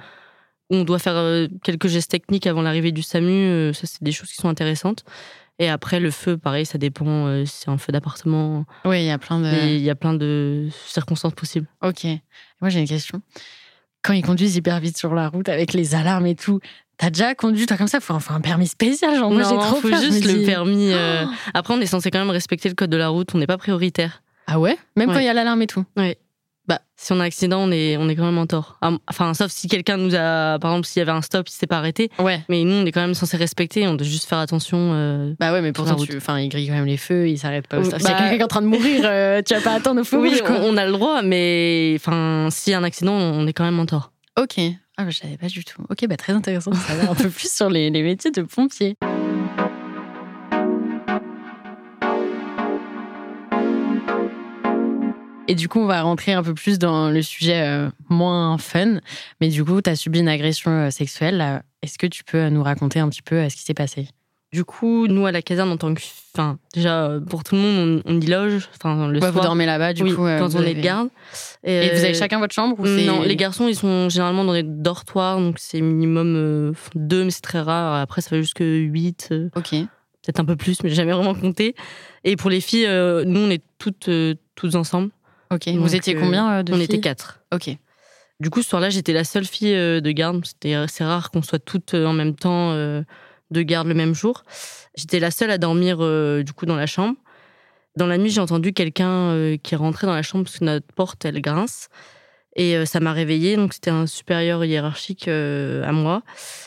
où 0.71 0.77
on 0.77 0.85
doit 0.85 0.99
faire 0.99 1.15
euh, 1.17 1.47
quelques 1.63 1.87
gestes 1.87 2.11
techniques 2.11 2.47
avant 2.47 2.61
l'arrivée 2.63 2.91
du 2.93 3.03
SAMU. 3.03 3.31
euh, 3.31 3.73
ça, 3.73 3.87
c'est 3.87 4.03
des 4.03 4.11
choses 4.13 4.29
qui 4.31 4.37
sont 4.37 4.49
intéressantes. 4.49 5.05
Et 5.59 5.69
après, 5.71 6.01
le 6.01 6.11
feu, 6.11 6.37
pareil, 6.37 6.67
ça 6.67 6.77
dépend 6.77 7.07
euh, 7.29 7.45
si 7.47 7.61
c'est 7.61 7.71
un 7.71 7.79
feu 7.79 7.93
d'appartement. 7.93 8.65
Oui, 8.85 9.01
il 9.03 9.07
y 9.07 9.11
a 9.11 9.19
plein 9.19 9.39
de. 9.41 9.47
Il 9.69 9.81
y 9.81 9.91
a 9.91 9.95
plein 9.95 10.13
de 10.13 10.69
circonstances 10.87 11.35
possibles. 11.35 11.67
Ok. 11.83 12.05
Moi, 12.61 12.69
j'ai 12.69 12.81
une 12.81 12.89
question. 12.89 13.23
Quand 14.03 14.13
ils 14.13 14.23
conduisent 14.25 14.57
hyper 14.57 14.79
vite 14.81 14.99
sur 14.99 15.15
la 15.15 15.29
route 15.29 15.49
avec 15.49 15.73
les 15.73 15.95
alarmes 15.95 16.27
et 16.27 16.35
tout, 16.35 16.61
t'as 16.99 17.11
déjà 17.11 17.35
conduit, 17.35 17.67
toi, 17.67 17.77
comme 17.77 17.89
ça, 17.89 18.01
faut 18.01 18.15
enfin 18.15 18.35
un 18.37 18.41
permis 18.41 18.67
spécial. 18.67 19.17
Genre, 19.17 19.31
moi, 19.31 19.43
j'ai 19.45 19.57
trop 19.57 19.81
faut 19.81 19.89
peur, 19.89 20.01
juste 20.01 20.25
le 20.27 20.45
permis. 20.45 20.93
euh, 20.93 21.25
Oh. 21.27 21.31
Après, 21.55 21.75
on 21.75 21.81
est 21.81 21.87
censé 21.87 22.11
quand 22.11 22.19
même 22.19 22.31
respecter 22.31 22.69
le 22.69 22.75
code 22.75 22.91
de 22.91 22.97
la 22.97 23.09
route. 23.09 23.35
On 23.35 23.39
n'est 23.39 23.47
pas 23.47 23.59
prioritaire. 23.59 24.23
Ah 24.47 24.59
ouais? 24.61 24.77
Même 24.97 25.09
quand 25.13 25.19
il 25.19 25.25
y 25.25 25.29
a 25.29 25.35
l'alarme 25.35 25.63
et 25.63 25.67
tout? 25.67 25.85
Bah, 26.69 26.81
si 26.97 27.13
on 27.13 27.21
a 27.21 27.23
un 27.23 27.27
accident, 27.27 27.61
on 27.61 27.71
est, 27.71 27.97
on 27.97 28.09
est 28.09 28.17
quand 28.17 28.25
même 28.25 28.39
en 28.39 28.47
tort. 28.47 28.77
Ah, 28.83 28.91
Enfin, 29.09 29.35
sauf 29.35 29.53
si 29.53 29.69
quelqu'un 29.69 29.99
nous 29.99 30.17
a. 30.17 30.59
Par 30.59 30.73
exemple, 30.73 30.87
s'il 30.89 30.99
y 30.99 31.03
avait 31.03 31.13
un 31.13 31.23
stop, 31.23 31.49
il 31.49 31.53
s'est 31.53 31.69
pas 31.69 31.79
arrêté. 31.79 32.11
Ouais. 32.19 32.41
Mais 32.49 32.65
nous, 32.65 32.73
on 32.75 32.85
est 32.85 32.91
quand 32.91 33.01
même 33.03 33.15
censé 33.15 33.37
respecter. 33.37 33.87
On 33.87 33.95
doit 33.95 34.05
juste 34.07 34.29
faire 34.29 34.39
attention. 34.39 34.91
euh, 34.95 35.33
Bah 35.39 35.53
ouais, 35.53 35.61
mais 35.61 35.73
pourtant, 35.73 35.95
tu... 35.95 36.17
enfin, 36.17 36.41
ils 36.41 36.49
grillent 36.49 36.67
quand 36.67 36.75
même 36.75 36.87
les 36.87 36.97
feux, 36.97 37.29
ils 37.29 37.39
s'arrêtent 37.39 37.69
pas 37.69 37.77
au 37.79 37.83
Oui, 37.83 37.87
stop. 37.87 38.01
S'il 38.01 38.09
y 38.09 38.13
a 38.13 38.15
bah- 38.15 38.19
quelqu'un 38.23 38.35
qui 38.35 38.41
est 38.41 38.45
en 38.45 38.49
train 38.49 38.63
de 38.63 38.67
mourir, 38.67 39.03
euh, 39.05 39.43
tu 39.47 39.55
vas 39.55 39.61
pas 39.61 39.75
attendre 39.75 40.01
au 40.01 40.05
feu 40.05 40.19
Oui, 40.19 40.41
on 40.49 40.77
a 40.77 40.87
le 40.87 40.91
droit, 40.93 41.23
mais 41.23 41.93
enfin, 42.01 42.49
s'il 42.51 42.73
y 42.73 42.75
a 42.75 42.79
un 42.81 42.85
accident, 42.85 43.13
on 43.15 43.47
est 43.47 43.53
quand 43.53 43.65
même 43.65 43.79
en 43.79 43.87
tort. 43.87 44.11
Ok. 44.37 44.57
Ah, 44.97 45.05
bah, 45.05 45.11
je 45.11 45.19
savais 45.19 45.37
pas 45.37 45.47
du 45.47 45.65
tout. 45.65 45.85
Ok, 45.89 46.05
bah 46.09 46.17
très 46.17 46.33
intéressant 46.33 46.73
de 46.73 46.77
savoir 46.77 47.13
un 47.13 47.15
peu 47.15 47.29
plus 47.31 47.53
sur 47.55 47.71
les, 47.71 47.91
les 47.91 48.03
métiers 48.03 48.33
de 48.33 48.43
pompier. 48.43 48.97
Et 55.49 55.55
du 55.55 55.69
coup, 55.69 55.79
on 55.81 55.87
va 55.87 56.03
rentrer 56.03 56.33
un 56.33 56.43
peu 56.43 56.55
plus 56.55 56.79
dans 56.79 57.09
le 57.11 57.23
sujet 57.23 57.63
euh, 57.63 57.89
moins 58.09 58.59
fun. 58.59 58.99
Mais 59.41 59.49
du 59.49 59.65
coup, 59.65 59.81
tu 59.81 59.89
as 59.91 59.97
subi 59.97 60.19
une 60.21 60.29
agression 60.29 60.71
euh, 60.71 60.91
sexuelle. 60.91 61.63
Est-ce 61.83 61.99
que 61.99 62.07
tu 62.07 62.25
peux 62.25 62.39
euh, 62.39 62.51
nous 62.51 62.63
raconter 62.63 62.99
un 62.99 63.09
petit 63.09 63.23
peu 63.23 63.37
euh, 63.37 63.49
ce 63.49 63.57
qui 63.57 63.63
s'est 63.63 63.75
passé? 63.75 64.09
Du 64.53 64.65
coup, 64.65 65.07
nous, 65.07 65.27
à 65.27 65.33
la 65.33 65.43
caserne, 65.43 65.71
en 65.71 65.77
tant 65.77 65.93
que. 65.95 66.01
Enfin, 66.35 66.59
déjà, 66.75 67.05
euh, 67.07 67.21
pour 67.21 67.45
tout 67.45 67.55
le 67.55 67.61
monde, 67.61 68.03
on, 68.07 68.13
on 68.17 68.21
y 68.21 68.27
loge. 68.27 68.69
Enfin, 68.77 69.09
le 69.09 69.21
Ouais, 69.21 69.27
Vous 69.27 69.33
soir. 69.35 69.45
dormez 69.45 69.67
là-bas, 69.67 69.93
du 69.93 70.03
oui, 70.03 70.15
coup. 70.15 70.25
euh, 70.27 70.39
quand 70.39 70.49
vous 70.49 70.57
on 70.57 70.63
est 70.63 70.67
avez- 70.67 70.75
de 70.75 70.81
garde. 70.81 71.09
Et 71.65 71.91
vous 71.91 71.97
euh, 72.01 72.05
avez 72.05 72.15
chacun 72.15 72.39
votre 72.41 72.55
chambre 72.55 72.79
ou 72.81 72.87
Non, 72.87 73.23
les 73.23 73.37
garçons, 73.37 73.69
ils 73.69 73.75
sont 73.77 74.09
généralement 74.09 74.45
dans 74.45 74.53
des 74.53 74.63
dortoirs, 74.65 75.39
donc 75.41 75.57
c'est 75.59 75.81
minimum 75.81 76.35
euh, 76.37 76.73
deux, 76.95 77.25
mais 77.25 77.31
c'est 77.31 77.41
très 77.43 77.61
rare. 77.61 77.95
Après, 78.01 78.21
ça 78.21 78.31
va 78.35 78.41
jusque 78.41 78.61
8, 78.63 79.33
Ok. 79.57 79.71
peut-être 79.71 80.41
un 80.41 80.45
peu 80.45 80.57
plus, 80.57 80.83
mais 80.83 80.89
j'ai 80.89 80.97
jamais 80.97 81.13
vraiment 81.13 81.35
compté. 81.35 81.75
Et 82.25 82.37
pour 82.37 82.51
les 82.51 82.61
filles, 82.61 82.87
euh, 82.87 83.25
nous, 83.25 83.41
on 83.41 83.51
est 83.51 83.63
toutes, 83.79 84.09
euh, 84.09 84.35
toutes 84.55 84.75
ensemble. 84.77 85.11
Ok. 85.51 85.69
Donc, 85.69 85.79
vous 85.79 85.95
étiez 85.95 86.17
euh, 86.17 86.21
combien 86.21 86.51
euh, 86.53 86.63
de 86.63 86.73
On 86.73 86.77
filles 86.77 86.85
était 86.85 87.01
quatre. 87.01 87.41
Ok. 87.53 87.71
Du 88.41 88.51
coup, 88.51 88.63
ce 88.63 88.69
soir-là, 88.69 88.91
j'étais 88.91 89.13
la 89.13 89.25
seule 89.25 89.47
fille 89.47 89.75
euh, 89.75 90.01
de 90.01 90.11
garde. 90.11 90.45
C'est 90.63 91.05
rare 91.05 91.31
qu'on 91.31 91.43
soit 91.43 91.59
toutes 91.59 91.95
en 91.95 92.13
même 92.13 92.35
temps 92.35 92.73
de 92.75 93.63
garde 93.63 93.87
le 93.89 93.95
même 93.95 94.15
jour. 94.15 94.43
J'étais 94.97 95.21
la 95.21 95.31
seule 95.31 95.51
à 95.51 95.59
dormir 95.59 95.99
du 96.43 96.53
coup 96.53 96.67
dans 96.67 96.77
la 96.77 96.87
chambre. 96.87 97.17
Dans 97.97 98.07
la 98.07 98.19
nuit, 98.19 98.29
j'ai 98.29 98.41
entendu 98.41 98.73
quelqu'un 98.73 99.57
qui 99.63 99.75
rentré 99.77 100.07
dans 100.07 100.15
la 100.15 100.23
chambre 100.23 100.45
parce 100.45 100.59
que 100.59 100.65
notre 100.65 100.87
porte 100.95 101.25
elle 101.25 101.41
grince 101.41 101.89
et 102.57 102.85
ça 102.85 103.01
m'a 103.01 103.13
réveillée. 103.13 103.57
Donc 103.57 103.73
c'était 103.73 103.91
un 103.91 104.07
supérieur 104.07 104.65
hiérarchique 104.65 105.29
à 105.29 105.93
moi. 105.93 106.23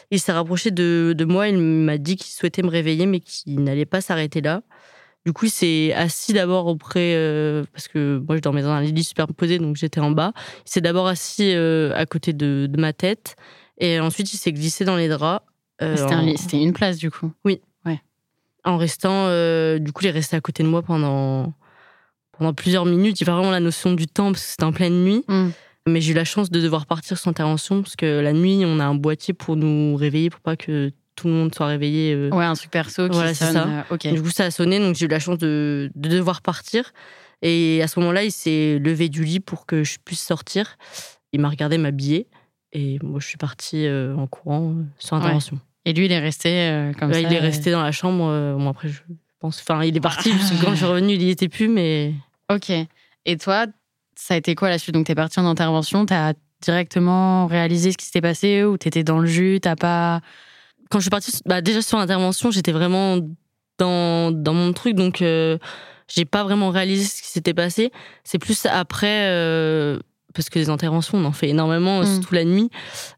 Il 0.09 0.19
s'est 0.19 0.31
rapproché 0.31 0.71
de, 0.71 1.13
de 1.15 1.25
moi. 1.25 1.49
Il 1.49 1.57
m'a 1.57 1.97
dit 1.97 2.15
qu'il 2.15 2.33
souhaitait 2.33 2.63
me 2.63 2.69
réveiller, 2.69 3.05
mais 3.05 3.19
qu'il 3.19 3.61
n'allait 3.63 3.85
pas 3.85 4.01
s'arrêter 4.01 4.41
là. 4.41 4.61
Du 5.25 5.33
coup, 5.33 5.45
il 5.45 5.51
s'est 5.51 5.93
assis 5.93 6.33
d'abord 6.33 6.67
auprès, 6.67 7.13
euh, 7.15 7.63
parce 7.73 7.87
que 7.87 8.23
moi 8.25 8.37
je 8.37 8.41
dormais 8.41 8.61
dans 8.61 8.69
un 8.69 8.81
lit 8.81 9.03
superposé, 9.03 9.59
donc 9.59 9.75
j'étais 9.75 9.99
en 9.99 10.11
bas. 10.11 10.31
Il 10.65 10.71
s'est 10.71 10.81
d'abord 10.81 11.07
assis 11.07 11.53
euh, 11.53 11.93
à 11.95 12.05
côté 12.05 12.33
de, 12.33 12.67
de 12.71 12.79
ma 12.81 12.93
tête, 12.93 13.35
et 13.77 13.99
ensuite 13.99 14.33
il 14.33 14.37
s'est 14.37 14.53
glissé 14.53 14.85
dans 14.85 14.95
les 14.95 15.07
draps. 15.09 15.45
euh, 15.81 15.95
C'était 15.97 16.15
en, 16.15 16.25
une 16.61 16.73
place, 16.73 16.97
du 16.97 17.11
coup. 17.11 17.31
en 18.65 18.77
restant, 18.77 19.25
du 19.79 19.91
coup, 19.93 20.03
il 20.03 20.07
est 20.07 20.11
resté 20.11 20.35
à 20.35 20.41
côté 20.41 20.63
de 20.63 20.67
moi 20.67 20.81
pendant, 20.81 21.53
pendant 22.37 22.53
plusieurs 22.53 22.85
minutes. 22.85 23.19
Il 23.19 23.23
n'y 23.23 23.29
a 23.29 23.31
pas 23.31 23.37
vraiment 23.37 23.51
la 23.51 23.61
notion 23.61 23.93
du 23.93 24.05
temps, 24.05 24.31
parce 24.31 24.43
que 24.43 24.51
c'était 24.51 24.65
en 24.65 24.73
pleine 24.73 25.03
nuit. 25.03 25.23
Mm. 25.27 25.49
Mais 25.87 26.01
j'ai 26.01 26.11
eu 26.11 26.15
la 26.15 26.25
chance 26.25 26.49
de 26.51 26.59
devoir 26.61 26.85
partir 26.85 27.17
sans 27.17 27.29
intervention, 27.31 27.81
parce 27.81 27.95
que 27.95 28.19
la 28.19 28.33
nuit, 28.33 28.63
on 28.65 28.79
a 28.79 28.85
un 28.85 28.95
boîtier 28.95 29.33
pour 29.33 29.55
nous 29.55 29.95
réveiller, 29.95 30.29
pour 30.29 30.41
pas 30.41 30.55
que 30.55 30.91
tout 31.19 31.27
le 31.27 31.33
monde 31.33 31.53
soit 31.53 31.67
réveillé. 31.67 32.13
euh, 32.13 32.29
Ouais, 32.31 32.45
un 32.45 32.53
truc 32.53 32.71
perso 32.71 33.07
qui 33.07 33.15
Voilà, 33.15 33.33
c'est 33.33 33.45
sonne. 33.45 33.53
ça. 33.53 33.67
euh, 33.91 33.95
ok. 33.95 34.07
Du 34.13 34.21
coup, 34.21 34.29
ça 34.29 34.45
a 34.45 34.51
sonné, 34.51 34.79
donc 34.79 34.95
j'ai 34.95 35.05
eu 35.05 35.09
la 35.09 35.19
chance 35.19 35.37
de, 35.37 35.91
de 35.95 36.09
devoir 36.09 36.41
partir. 36.41 36.91
Et 37.41 37.81
à 37.81 37.87
ce 37.87 37.99
moment-là, 37.99 38.23
il 38.23 38.31
s'est 38.31 38.79
levé 38.79 39.07
du 39.09 39.23
lit 39.23 39.39
pour 39.39 39.65
que 39.65 39.83
je 39.83 39.97
puisse 40.03 40.21
sortir. 40.21 40.77
Il 41.31 41.39
m'a 41.41 41.49
regardé 41.49 41.77
m'habiller. 41.77 42.27
Et 42.73 42.99
moi, 43.01 43.19
je 43.19 43.27
suis 43.27 43.37
partie 43.37 43.85
euh, 43.87 44.15
en 44.15 44.27
courant 44.27 44.71
euh, 44.71 44.83
sans 44.99 45.17
Ouais. 45.17 45.23
intervention. 45.23 45.59
Et 45.85 45.93
lui, 45.93 46.05
il 46.05 46.11
est 46.11 46.19
resté 46.19 46.49
euh, 46.69 46.91
comme 46.93 47.13
ça. 47.13 47.19
il 47.21 47.31
est 47.33 47.39
resté 47.39 47.71
dans 47.71 47.81
la 47.81 47.91
chambre. 47.91 48.25
bon, 48.57 48.69
après, 48.69 48.89
je 48.89 48.99
pense. 49.39 49.59
Enfin, 49.61 49.83
il 49.83 49.95
est 49.95 50.01
parti, 50.01 50.29
parce 50.31 50.51
que 50.51 50.63
quand 50.63 50.71
je 50.71 50.75
suis 50.77 50.85
revenue, 50.85 51.13
il 51.13 51.23
y 51.23 51.29
était 51.29 51.47
plus, 51.49 51.67
mais. 51.69 52.13
Ok. 52.51 52.71
Et 53.25 53.37
toi, 53.37 53.65
ça 54.15 54.33
a 54.33 54.37
été 54.37 54.53
quoi 54.55 54.69
la 54.69 54.77
suite? 54.77 54.93
Donc, 54.93 55.05
t'es 55.07 55.15
parti 55.15 55.39
en 55.39 55.45
intervention, 55.45 56.05
t'as 56.05 56.33
directement 56.61 57.47
réalisé 57.47 57.91
ce 57.93 57.97
qui 57.97 58.05
s'était 58.05 58.21
passé 58.21 58.65
ou 58.65 58.77
t'étais 58.77 59.03
dans 59.05 59.19
le 59.19 59.27
jus, 59.27 59.59
t'as 59.61 59.75
pas. 59.77 60.19
Quand 60.89 60.99
je 60.99 61.03
suis 61.03 61.09
partie, 61.09 61.31
bah, 61.45 61.61
déjà 61.61 61.81
sur 61.81 61.97
l'intervention, 61.97 62.51
j'étais 62.51 62.71
vraiment 62.71 63.19
dans, 63.77 64.31
dans 64.31 64.53
mon 64.53 64.73
truc, 64.73 64.95
donc 64.95 65.21
euh, 65.21 65.57
j'ai 66.13 66.25
pas 66.25 66.43
vraiment 66.43 66.69
réalisé 66.69 67.05
ce 67.05 67.21
qui 67.21 67.27
s'était 67.29 67.53
passé. 67.53 67.91
C'est 68.23 68.39
plus 68.39 68.65
après, 68.65 69.27
euh, 69.27 69.99
parce 70.33 70.49
que 70.49 70.57
les 70.59 70.69
interventions, 70.69 71.17
on 71.17 71.25
en 71.25 71.31
fait 71.31 71.49
énormément, 71.49 72.01
Mm. 72.01 72.05
surtout 72.05 72.33
la 72.33 72.43
nuit. 72.45 72.69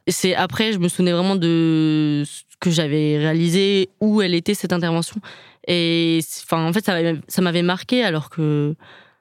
C'est 0.07 0.35
après, 0.35 0.73
je 0.73 0.79
me 0.79 0.87
souvenais 0.89 1.13
vraiment 1.13 1.35
de 1.35 2.23
ce 2.25 2.41
que 2.59 2.69
j'avais 2.69 3.17
réalisé, 3.17 3.89
où 4.01 4.21
elle 4.21 4.35
était 4.35 4.53
cette 4.53 4.73
intervention. 4.73 5.15
Et 5.67 6.19
enfin, 6.43 6.65
en 6.67 6.73
fait, 6.73 6.83
ça 6.85 6.93
m'avait- 6.93 7.19
ça 7.27 7.41
m'avait 7.41 7.61
marqué 7.63 8.03
alors 8.03 8.29
que. 8.29 8.75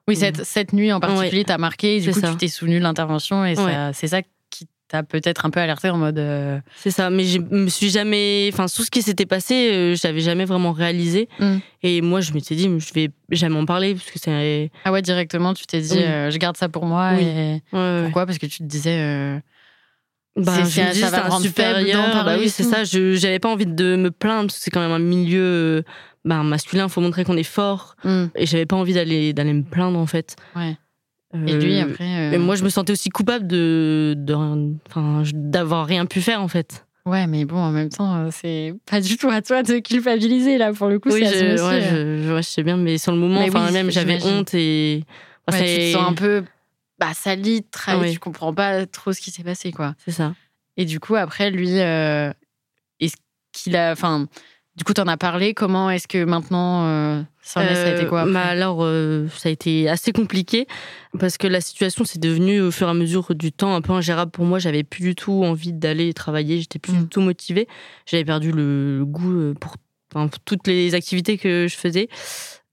Oui, 0.08 0.16
cette, 0.16 0.44
cette 0.44 0.72
nuit 0.72 0.92
en 0.92 0.98
particulier 0.98 1.44
t'a 1.44 1.56
marqué. 1.58 1.96
et 1.96 2.00
Du 2.00 2.10
coup, 2.10 2.18
ça. 2.20 2.30
tu 2.30 2.36
t'es 2.36 2.48
souvenu 2.48 2.78
de 2.78 2.82
l'intervention 2.82 3.44
et 3.44 3.56
Ouais. 3.56 3.90
c'est 3.94 4.08
ça 4.08 4.20
qui 4.90 4.96
t'a 4.96 5.02
peut-être 5.02 5.46
un 5.46 5.50
peu 5.50 5.60
alerté 5.60 5.88
en 5.90 5.96
mode. 5.98 6.18
euh, 6.18 6.58
C'est 6.76 6.90
ça, 6.90 7.10
mais 7.10 7.24
je 7.24 7.38
me 7.38 7.68
suis 7.68 7.90
jamais. 7.90 8.50
Enfin, 8.52 8.66
tout 8.66 8.82
ce 8.82 8.90
qui 8.90 9.02
s'était 9.02 9.26
passé, 9.26 9.70
euh, 9.72 9.94
je 9.94 10.06
l'avais 10.06 10.20
jamais 10.20 10.44
vraiment 10.44 10.72
réalisé. 10.72 11.28
Mm. 11.38 11.56
Et 11.82 12.00
moi, 12.00 12.20
je 12.20 12.32
m'étais 12.32 12.54
dit, 12.56 12.68
je 12.78 12.92
vais 12.94 13.10
jamais 13.30 13.56
en 13.56 13.66
parler, 13.66 13.94
parce 13.94 14.10
que 14.10 14.18
c'est. 14.18 14.70
Ah 14.84 14.90
ouais, 14.92 15.02
directement, 15.02 15.54
tu 15.54 15.66
t'es 15.66 15.80
dit, 15.80 15.92
Oui. 15.96 16.02
euh, 16.04 16.30
je 16.30 16.38
garde 16.38 16.56
ça 16.56 16.68
pour 16.68 16.86
moi. 16.86 17.12
Oui. 17.16 17.22
Et... 17.24 17.62
Ouais, 17.72 17.78
ouais. 17.78 18.02
Pourquoi? 18.04 18.26
Parce 18.26 18.38
que 18.38 18.46
tu 18.46 18.58
te 18.58 18.64
disais. 18.64 18.98
euh, 19.00 19.38
Bah, 20.36 20.64
C'est- 20.64 20.92
dis, 20.92 20.98
ça 21.00 21.10
va 21.10 21.26
un 21.34 21.40
supérieur. 21.40 22.24
Bah 22.24 22.36
oui, 22.38 22.48
c'est 22.48 22.62
ça. 22.62 22.84
Je 22.84 23.14
j'avais 23.14 23.38
pas 23.40 23.48
envie 23.48 23.66
de 23.66 23.96
me 23.96 24.10
plaindre 24.10 24.46
parce 24.46 24.58
que 24.58 24.64
c'est 24.64 24.70
quand 24.70 24.80
même 24.80 24.92
un 24.92 24.98
milieu 24.98 25.82
bah, 26.24 26.42
masculin. 26.42 26.88
Faut 26.88 27.00
montrer 27.00 27.24
qu'on 27.24 27.36
est 27.36 27.42
fort. 27.42 27.96
hmm, 28.04 28.26
Et 28.36 28.46
j'avais 28.46 28.66
pas 28.66 28.76
envie 28.76 28.94
d'aller 28.94 29.32
d'aller 29.32 29.52
me 29.52 29.62
plaindre 29.64 29.98
en 29.98 30.06
fait. 30.06 30.36
ouais. 30.56 30.76
Et 31.34 31.52
lui, 31.52 31.78
Euh, 31.78 31.84
après. 31.84 32.30
euh, 32.30 32.32
et 32.32 32.38
moi, 32.38 32.56
je 32.56 32.64
me 32.64 32.68
sentais 32.68 32.92
aussi 32.92 33.08
coupable 33.08 33.46
de 33.46 34.14
d'avoir 35.32 35.86
rien 35.86 36.06
pu 36.06 36.20
faire 36.20 36.42
en 36.42 36.48
fait. 36.48 36.86
Ouais, 37.06 37.26
mais 37.26 37.44
bon, 37.44 37.56
en 37.56 37.70
même 37.70 37.88
temps, 37.88 38.14
euh, 38.16 38.28
c'est 38.30 38.74
pas 38.84 39.00
du 39.00 39.16
tout 39.16 39.30
à 39.30 39.40
toi 39.40 39.62
de 39.62 39.78
culpabiliser, 39.78 40.58
là, 40.58 40.72
pour 40.72 40.88
le 40.88 40.98
coup. 40.98 41.08
oui, 41.10 41.24
je, 41.24 41.66
ouais, 41.66 42.42
je, 42.42 42.42
sais 42.42 42.62
bien, 42.62 42.76
mais 42.76 42.98
sur 42.98 43.12
le 43.12 43.18
moment, 43.18 43.40
Mais 43.40 43.48
enfin 43.48 43.66
oui, 43.66 43.72
même 43.72 43.90
j'avais 43.90 44.22
honte 44.22 44.52
et 44.54 45.04
enfin, 45.48 45.60
Ouais, 45.60 45.74
tu 45.74 45.78
te 45.80 45.92
sens 45.92 46.08
un 46.10 46.14
peu 46.14 46.44
bah, 46.98 47.14
sali, 47.14 47.62
trahi, 47.62 47.98
Ah 48.08 48.12
tu 48.12 48.18
comprends 48.18 48.52
pas 48.52 48.84
trop 48.86 49.12
ce 49.12 49.20
qui 49.20 49.30
s'est 49.30 49.42
passé, 49.42 49.72
quoi. 49.72 49.94
c'est 50.04 50.10
ça. 50.10 50.34
Et 50.76 50.84
du 50.84 51.00
coup, 51.00 51.14
après, 51.16 51.50
lui, 51.50 51.80
euh, 51.80 52.30
est-ce 53.00 53.16
qu'il 53.52 53.76
a. 53.76 53.92
Enfin, 53.92 54.26
du 54.80 54.84
coup, 54.84 54.94
t'en 54.94 55.06
as 55.08 55.18
parlé. 55.18 55.52
Comment 55.52 55.90
est-ce 55.90 56.08
que 56.08 56.24
maintenant, 56.24 56.86
euh, 56.86 57.22
ça 57.42 57.60
en 57.60 57.64
est, 57.64 57.74
ça 57.74 57.84
a 57.88 57.94
été 57.96 58.06
quoi 58.06 58.20
Euh, 58.20 58.22
après 58.22 58.32
bah 58.32 58.44
alors, 58.46 58.78
euh, 58.80 59.28
ça 59.36 59.50
a 59.50 59.52
été 59.52 59.90
assez 59.90 60.10
compliqué 60.10 60.66
parce 61.18 61.36
que 61.36 61.46
la 61.46 61.60
situation 61.60 62.06
s'est 62.06 62.18
devenue 62.18 62.62
au 62.62 62.70
fur 62.70 62.86
et 62.86 62.90
à 62.90 62.94
mesure 62.94 63.34
du 63.34 63.52
temps 63.52 63.74
un 63.74 63.82
peu 63.82 63.92
ingérable 63.92 64.30
pour 64.30 64.46
moi. 64.46 64.58
J'avais 64.58 64.82
plus 64.82 65.02
du 65.02 65.14
tout 65.14 65.44
envie 65.44 65.74
d'aller 65.74 66.14
travailler, 66.14 66.60
j'étais 66.60 66.78
plus 66.78 66.94
Mm. 66.94 67.00
du 67.02 67.08
tout 67.08 67.20
motivée. 67.20 67.68
J'avais 68.06 68.24
perdu 68.24 68.52
le, 68.52 69.00
le 69.00 69.04
goût 69.04 69.52
pour, 69.60 69.74
enfin, 70.14 70.28
pour 70.28 70.40
toutes 70.40 70.66
les 70.66 70.94
activités 70.94 71.36
que 71.36 71.66
je 71.68 71.76
faisais. 71.76 72.08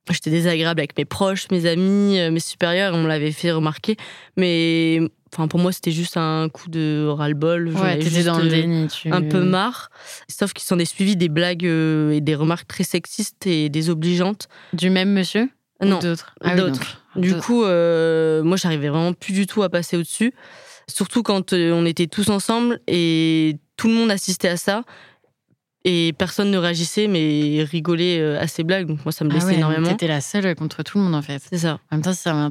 J'étais 0.10 0.30
désagréable 0.30 0.80
avec 0.80 0.98
mes 0.98 1.04
proches, 1.04 1.48
mes 1.52 1.66
amis, 1.66 2.18
mes 2.32 2.40
supérieurs, 2.40 2.94
on 2.96 3.04
me 3.04 3.10
l'avait 3.10 3.34
fait 3.34 3.52
remarquer. 3.52 3.98
Mais 4.38 5.02
enfin, 5.38 5.48
pour 5.48 5.60
moi, 5.60 5.72
c'était 5.72 5.91
juste 5.91 6.17
un 6.17 6.50
coup 6.50 6.70
de 6.70 7.08
ras-le-bol. 7.08 7.70
Ouais, 7.75 8.00
t'étais 8.00 8.24
dans 8.24 8.39
le 8.39 8.48
euh, 8.48 8.50
déni. 8.50 8.88
Tu... 8.88 9.12
un 9.12 9.22
peu 9.22 9.44
marre. 9.44 9.89
Sauf 10.27 10.53
qu'il 10.53 10.63
s'en 10.65 10.79
est 10.79 10.86
suivi 10.86 11.15
des 11.15 11.29
blagues 11.29 11.65
euh, 11.65 12.12
et 12.12 12.22
des 12.22 12.36
remarques 12.36 12.67
très 12.67 12.84
sexistes 12.84 13.46
et 13.46 13.70
désobligeantes. 13.70 14.48
Du 14.74 14.89
même 14.89 15.13
monsieur 15.13 15.50
Non, 15.82 16.00
D'autres. 16.00 16.34
Ah 16.41 16.56
d'autres. 16.56 17.03
donc, 17.15 17.24
Du 17.24 17.36
coup, 17.36 17.63
euh, 17.63 18.41
moi, 18.44 18.58
j'arrivais 18.58 18.89
vraiment 18.89 19.13
plus 19.13 19.34
du 19.34 19.46
tout 19.46 19.62
à 19.63 19.70
passer 19.70 19.96
au-dessus. 19.98 20.34
Surtout 20.88 21.22
quand 21.22 21.53
euh, 21.53 21.72
on 21.74 21.86
était 21.86 22.08
tous 22.08 22.29
ensemble 22.29 22.79
et 22.88 23.58
tout 23.75 23.88
le 23.89 23.94
monde 23.94 24.10
assistait 24.12 24.50
à 24.50 24.58
ça. 24.58 24.84
Et 25.86 26.13
personne 26.17 26.51
ne 26.51 26.58
réagissait, 26.58 27.08
mais 27.08 27.63
rigolait 27.63 28.22
à 28.38 28.48
ces 28.48 28.63
blagues. 28.63 28.88
Donc 28.88 29.06
moi, 29.06 29.12
ça 29.13 29.24
me 29.24 29.29
Ah 29.29 29.34
blessait 29.34 29.48
ouais, 29.48 29.56
énormément. 29.56 29.88
T'étais 29.88 30.08
la 30.08 30.20
seule 30.20 30.53
contre 30.56 30.84
tout 30.84 30.98
le 30.98 31.03
monde, 31.06 31.15
en 31.15 31.22
fait. 31.22 31.41
C'est 31.50 31.60
ça. 31.60 31.79
En 31.91 31.96
même 31.96 32.01
temps, 32.01 32.13
ça 32.13 32.50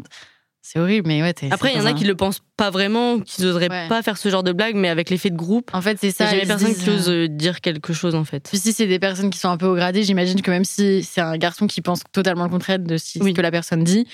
c'est 0.68 0.80
horrible, 0.80 1.06
mais 1.06 1.22
ouais. 1.22 1.34
Après, 1.52 1.72
il 1.72 1.78
y 1.78 1.80
en 1.80 1.86
a 1.86 1.90
un- 1.90 1.94
qui 1.94 2.04
le 2.04 2.16
pensent 2.16 2.40
pas 2.56 2.70
vraiment, 2.70 3.20
qui 3.20 3.42
n'oseraient 3.42 3.70
Ouais. 3.70 3.88
pas 3.88 4.02
faire 4.02 4.16
ce 4.18 4.28
genre 4.28 4.42
de 4.42 4.52
blague, 4.52 4.74
mais 4.74 4.88
avec 4.88 5.10
l'effet 5.10 5.30
de 5.30 5.36
groupe, 5.36 5.70
En 5.72 5.80
fait, 5.80 5.96
c'est 6.00 6.10
ça. 6.10 6.24
n'y 6.24 6.28
a 6.28 6.30
jamais 6.32 6.42
ils 6.42 6.46
se 6.46 6.48
personne 6.48 6.68
disent, 6.74 6.82
qui 6.84 6.90
ose 6.90 7.08
euh, 7.08 7.24
euh, 7.24 7.28
dire 7.28 7.60
quelque 7.60 7.92
chose, 7.92 8.14
en 8.16 8.24
fait. 8.24 8.48
Puis 8.48 8.58
si 8.58 8.72
c'est 8.72 8.86
des 8.86 8.98
personnes 8.98 9.30
qui 9.30 9.38
sont 9.38 9.48
un 9.48 9.56
peu 9.56 9.66
au 9.66 9.74
gradé, 9.76 10.02
j'imagine 10.02 10.42
que 10.42 10.50
même 10.50 10.64
si 10.64 11.04
c'est 11.04 11.20
un 11.20 11.36
garçon 11.36 11.66
qui 11.68 11.80
pense 11.82 12.00
totalement 12.12 12.44
le 12.44 12.50
contraire 12.50 12.78
de 12.80 12.96
ce 12.96 13.18
Oui. 13.20 13.32
que 13.32 13.40
la 13.40 13.50
personne 13.52 13.84
dit, 13.84 14.06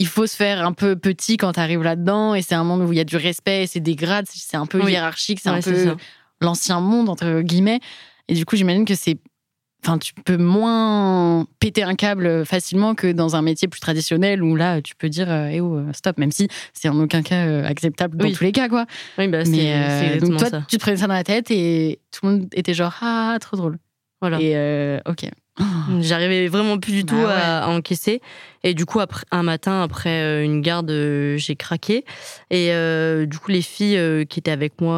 il 0.00 0.08
faut 0.08 0.26
se 0.26 0.34
faire 0.34 0.66
un 0.66 0.72
peu 0.72 0.96
petit 0.96 1.36
quand 1.36 1.52
tu 1.52 1.60
arrives 1.60 1.82
là-dedans. 1.82 2.34
Et 2.34 2.42
c'est 2.42 2.56
un 2.56 2.64
monde 2.64 2.82
où 2.82 2.92
il 2.92 2.96
y 2.96 3.00
a 3.00 3.04
du 3.04 3.16
respect, 3.16 3.62
et 3.62 3.66
c'est 3.68 3.80
des 3.80 3.94
grades, 3.94 4.26
c'est 4.28 4.56
un 4.56 4.66
peu 4.66 4.82
Oui. 4.82 4.90
hiérarchique, 4.92 5.38
c'est 5.40 5.50
un 5.50 5.54
Ouais, 5.54 5.62
peu 5.62 5.96
l'ancien 6.40 6.80
monde, 6.80 7.08
entre 7.08 7.40
guillemets. 7.42 7.78
Et 8.28 8.34
du 8.34 8.44
coup, 8.44 8.56
j'imagine 8.56 8.84
que 8.84 8.94
c'est. 8.96 9.18
Enfin, 9.84 9.98
tu 9.98 10.14
peux 10.14 10.38
moins 10.38 11.46
péter 11.60 11.82
un 11.82 11.94
câble 11.94 12.46
facilement 12.46 12.94
que 12.94 13.12
dans 13.12 13.36
un 13.36 13.42
métier 13.42 13.68
plus 13.68 13.80
traditionnel 13.80 14.42
où 14.42 14.56
là, 14.56 14.80
tu 14.80 14.94
peux 14.96 15.10
dire 15.10 15.30
euh, 15.30 15.48
Eh 15.52 15.60
oh, 15.60 15.76
euh, 15.76 15.92
stop, 15.92 16.16
même 16.16 16.32
si 16.32 16.48
c'est 16.72 16.88
en 16.88 16.98
aucun 16.98 17.22
cas 17.22 17.46
euh, 17.46 17.66
acceptable 17.66 18.16
dans 18.16 18.24
Oui. 18.24 18.32
tous 18.32 18.44
les 18.44 18.52
cas, 18.52 18.68
quoi. 18.70 18.86
Oui, 19.18 19.28
bah, 19.28 19.44
c'est 19.44 19.50
Mais 19.50 20.16
euh, 20.16 20.20
donc, 20.20 20.38
toi, 20.38 20.48
ça. 20.48 20.62
tu 20.68 20.78
te 20.78 20.82
prenais 20.82 20.96
ça 20.96 21.06
dans 21.06 21.12
la 21.14 21.24
tête 21.24 21.50
et 21.50 21.98
tout 22.12 22.24
le 22.26 22.32
monde 22.32 22.48
était 22.54 22.72
genre 22.72 22.94
Ah, 23.02 23.36
trop 23.40 23.56
drôle. 23.58 23.76
Voilà. 24.22 24.40
Et 24.40 24.52
euh, 24.56 25.00
ok. 25.06 25.28
J'arrivais 26.00 26.48
vraiment 26.48 26.78
plus 26.78 26.92
du 26.92 27.04
Bah 27.04 27.10
tout 27.12 27.16
ouais. 27.16 27.30
à, 27.32 27.64
à 27.64 27.68
encaisser. 27.68 28.20
Et 28.62 28.72
du 28.74 28.86
coup, 28.86 29.00
après, 29.00 29.24
un 29.30 29.42
matin, 29.42 29.82
après 29.82 30.44
une 30.44 30.62
garde, 30.62 30.90
j'ai 31.36 31.56
craqué. 31.56 32.04
Et 32.50 32.72
euh, 32.72 33.26
du 33.26 33.38
coup, 33.38 33.50
les 33.50 33.60
filles 33.62 34.24
qui 34.28 34.38
étaient 34.40 34.50
avec 34.50 34.80
moi 34.80 34.96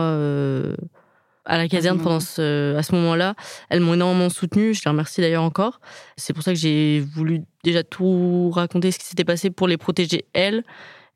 à 1.47 1.57
la 1.59 1.69
caserne 1.69 1.99
pendant 2.01 2.21
ce, 2.21 2.77
à 2.77 2.83
ce 2.83 2.95
moment-là, 2.97 3.35
elles 3.71 3.81
m'ont 3.81 3.95
énormément 3.95 4.29
soutenue. 4.29 4.75
Je 4.75 4.83
les 4.85 4.91
remercie 4.91 5.21
d'ailleurs 5.21 5.43
encore. 5.45 5.81
C'est 6.17 6.33
pour 6.33 6.43
ça 6.43 6.53
que 6.53 6.59
j'ai 6.59 7.01
voulu 7.01 7.43
déjà 7.65 7.83
tout 7.83 8.51
raconter 8.51 8.91
ce 8.91 8.99
qui 8.99 9.07
s'était 9.07 9.25
passé 9.25 9.51
pour 9.51 9.69
les 9.69 9.77
protéger 9.77 10.27
elles. 10.33 10.63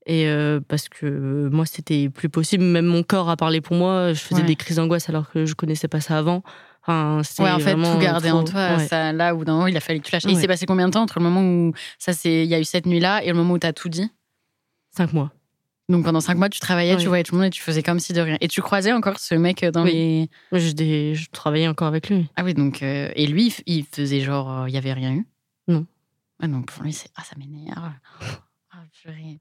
Et 0.07 0.27
euh, 0.29 0.61
parce 0.67 0.89
que 0.89 1.05
euh, 1.07 1.51
moi, 1.51 1.67
c'était 1.67 2.09
plus 2.09 2.29
possible. 2.31 2.65
Même 2.65 2.87
mon 2.87 3.03
corps 3.03 3.29
a 3.29 3.37
parlé 3.37 3.61
pour 3.61 3.77
moi. 3.77 4.13
Je 4.15 4.19
faisais 4.21 4.41
Ouais. 4.41 4.47
des 4.47 4.57
crises 4.57 4.77
d'angoisse 4.77 5.09
alors 5.11 5.31
que 5.31 5.45
je 5.45 5.55
connaissais 5.55 5.89
pas 5.89 6.01
ça 6.01 6.17
avant. 6.19 6.43
Enfin, 6.83 7.21
Ouais, 7.39 7.51
en 7.51 7.59
fait, 7.59 7.75
tout 7.75 7.99
garder 7.99 8.31
trop- 8.31 8.39
en 8.39 8.45
toi, 8.45 8.77
ouais. 8.79 8.87
ça, 8.87 9.13
là 9.13 9.35
où 9.35 9.43
il 9.69 9.77
a 9.77 9.81
fallu 9.81 10.01
que 10.01 10.07
tu 10.07 10.13
lâches. 10.13 10.25
Et 10.25 10.31
il 10.31 10.37
s'est 10.39 10.47
passé 10.47 10.65
combien 10.65 10.87
de 10.89 10.93
temps 10.93 11.03
entre 11.03 11.19
le 11.19 11.25
moment 11.25 11.43
où 11.43 11.73
ça, 11.99 12.15
c'est, 12.15 12.43
il 12.45 12.49
y 12.49 12.55
a 12.55 12.59
eu 12.59 12.65
cette 12.65 12.87
nuit-là 12.87 13.23
et 13.23 13.29
le 13.29 13.35
moment 13.35 13.55
où 13.55 13.59
tu 13.59 13.67
as 13.67 13.75
tout 13.75 13.91
dit? 13.91 14.11
Cinq 14.97 15.13
mois. 15.13 15.31
Donc 15.91 16.05
pendant 16.05 16.21
cinq 16.21 16.39
mois, 16.39 16.49
tu 16.49 16.61
travaillais, 16.61 16.97
tu 16.97 17.09
voyais 17.09 17.25
tout 17.25 17.35
le 17.35 17.41
monde 17.41 17.49
et 17.49 17.51
tu 17.51 17.61
faisais 17.61 17.83
comme 17.83 17.99
si 17.99 18.13
de 18.13 18.21
rien. 18.21 18.37
Et 18.41 18.49
tu 18.49 18.63
croisais 18.63 18.93
encore 18.93 19.19
ce 19.19 19.35
mec 19.35 19.65
dans 19.65 19.83
Oui. 19.85 20.29
les. 20.53 20.59
Je, 20.59 20.71
dé- 20.71 21.15
je 21.17 21.29
travaillais 21.31 21.67
encore 21.69 21.89
avec 21.89 22.09
lui. 22.09 22.29
Ah 22.37 22.45
oui, 22.45 22.55
donc. 22.55 22.83
euh, 22.83 23.11
et 23.17 23.27
lui, 23.27 23.53
il 23.67 23.85
faisait 23.85 24.21
genre, 24.21 24.51
euh, 24.63 24.69
il 24.69 24.75
y 24.75 24.79
avait 24.79 24.93
rien 24.93 25.13
eu? 25.13 25.27
Non. 25.67 25.85
Ouais, 26.41 26.49
donc 26.49 26.67
pour 26.71 26.85
lui, 26.85 26.93
c'est. 26.93 27.09
Ah, 27.17 27.23
ça 27.25 27.35
m'énerve. 27.37 27.91
Ah, 28.73 28.85
purée. 29.03 29.41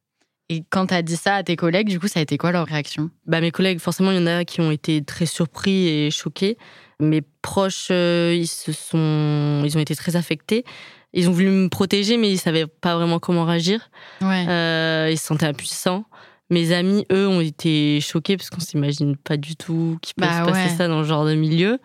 Et 0.50 0.64
quand 0.72 0.88
t'as 0.88 1.04
dit 1.04 1.16
ça 1.16 1.36
à 1.36 1.44
tes 1.44 1.56
collègues, 1.56 1.88
du 1.88 2.00
coup, 2.00 2.08
ça 2.08 2.20
a 2.20 2.24
été 2.24 2.40
quoi 2.40 2.52
leur 2.52 2.66
réaction? 2.66 3.12
Bah, 3.28 3.40
mes 3.42 3.52
collègues, 3.52 3.78
forcément, 3.78 4.10
il 4.10 4.18
y 4.18 4.20
en 4.20 4.26
a 4.26 4.44
qui 4.44 4.60
ont 4.62 4.72
été 4.72 5.04
très 5.04 5.28
surpris 5.28 5.88
et 5.88 6.10
choqués. 6.10 6.58
Mes 7.00 7.22
proches, 7.44 7.90
euh, 7.92 8.34
ils, 8.36 8.48
se 8.48 8.72
sont... 8.72 9.62
ils 9.64 9.78
ont 9.78 9.80
été 9.80 9.96
très 9.96 10.16
affectés. 10.16 10.66
Ils 11.14 11.30
ont 11.30 11.32
voulu 11.32 11.50
me 11.52 11.70
protéger, 11.70 12.18
mais 12.18 12.32
ils 12.32 12.40
savaient 12.40 12.66
pas 12.66 12.96
vraiment 12.96 13.20
comment 13.20 13.46
réagir. 13.46 13.92
Ouais. 14.22 14.46
Euh, 14.50 15.10
ils 15.12 15.18
se 15.20 15.28
sentaient 15.28 15.46
impuissants. 15.46 16.06
Mes 16.50 16.72
amis, 16.74 17.06
eux, 17.12 17.28
ont 17.28 17.42
été 17.42 18.02
choqués 18.02 18.36
parce 18.38 18.50
qu'on 18.50 18.60
s'imagine 18.60 19.16
pas 19.16 19.38
du 19.38 19.56
tout 19.56 19.98
qu'il 20.02 20.16
peut 20.16 20.22
Bah 20.26 20.42
se 20.46 20.50
passer 20.52 20.70
ouais. 20.70 20.76
ça 20.78 20.88
dans 20.88 21.04
ce 21.04 21.08
genre 21.08 21.26
de 21.26 21.36
milieu. 21.36 21.80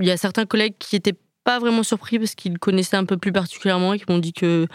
Il 0.00 0.06
y 0.06 0.10
a 0.10 0.16
certains 0.16 0.46
collègues 0.46 0.74
qui 0.78 0.96
étaient 0.96 1.14
pas 1.44 1.58
vraiment 1.58 1.82
surpris 1.82 2.18
parce 2.18 2.34
qu'ils 2.34 2.52
le 2.54 2.58
connaissaient 2.58 2.96
un 2.96 3.04
peu 3.04 3.16
plus 3.16 3.32
particulièrement 3.32 3.94
et 3.94 3.98
qui 3.98 4.04
m'ont 4.08 4.18
dit 4.18 4.32
que 4.32 4.66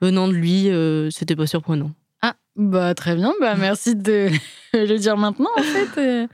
venant 0.00 0.28
de 0.28 0.32
lui, 0.32 0.68
euh, 0.70 1.10
c'était 1.10 1.36
pas 1.36 1.46
surprenant. 1.46 1.90
Ah, 2.22 2.34
bah 2.56 2.94
très 2.94 3.14
bien, 3.16 3.32
bah 3.40 3.54
merci 3.56 3.94
de 3.96 4.28
le 4.72 4.96
dire 4.98 5.16
maintenant 5.16 5.50
en 5.56 5.62
fait. 5.62 6.00
Euh, 6.00 6.26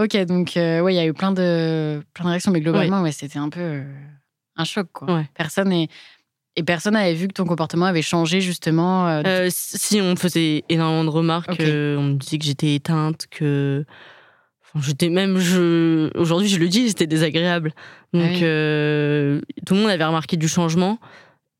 Ok, 0.00 0.16
donc 0.26 0.56
euh, 0.56 0.80
ouais, 0.80 0.94
il 0.94 0.96
y 0.96 1.00
a 1.00 1.06
eu 1.06 1.12
plein 1.12 1.32
de 1.32 2.00
plein 2.14 2.24
de 2.26 2.30
réactions, 2.30 2.52
mais 2.52 2.60
globalement, 2.60 3.02
ouais, 3.02 3.10
c'était 3.10 3.40
un 3.40 3.48
peu 3.48 3.58
euh, 3.58 3.82
un 4.54 4.62
choc 4.62 4.86
quoi. 4.92 5.12
Ouais. 5.12 5.28
Personne 5.34 5.72
est 5.72 5.88
et 6.56 6.62
personne 6.62 6.94
n'avait 6.94 7.14
vu 7.14 7.28
que 7.28 7.32
ton 7.34 7.44
comportement 7.44 7.86
avait 7.86 8.02
changé 8.02 8.40
justement. 8.40 9.06
euh, 9.08 9.22
Euh, 9.26 9.48
si 9.50 10.00
on 10.00 10.10
me 10.10 10.16
faisait 10.16 10.64
énormément 10.68 11.04
de 11.04 11.10
remarques, 11.10 11.60
euh, 11.60 11.96
on 11.96 12.02
me 12.02 12.14
disait 12.14 12.38
que 12.38 12.44
j'étais 12.44 12.74
éteinte, 12.74 13.26
que 13.30 13.84
enfin, 14.62 14.84
j'étais 14.84 15.08
même 15.08 15.38
je 15.38 16.10
aujourd'hui 16.18 16.48
je 16.48 16.58
le 16.58 16.68
dis, 16.68 16.88
j'étais 16.88 17.06
désagréable. 17.06 17.72
Donc 18.12 18.24
Ah 18.24 18.30
oui. 18.32 18.40
euh, 18.42 19.40
tout 19.66 19.74
le 19.74 19.80
monde 19.80 19.90
avait 19.90 20.04
remarqué 20.04 20.36
du 20.36 20.48
changement 20.48 20.98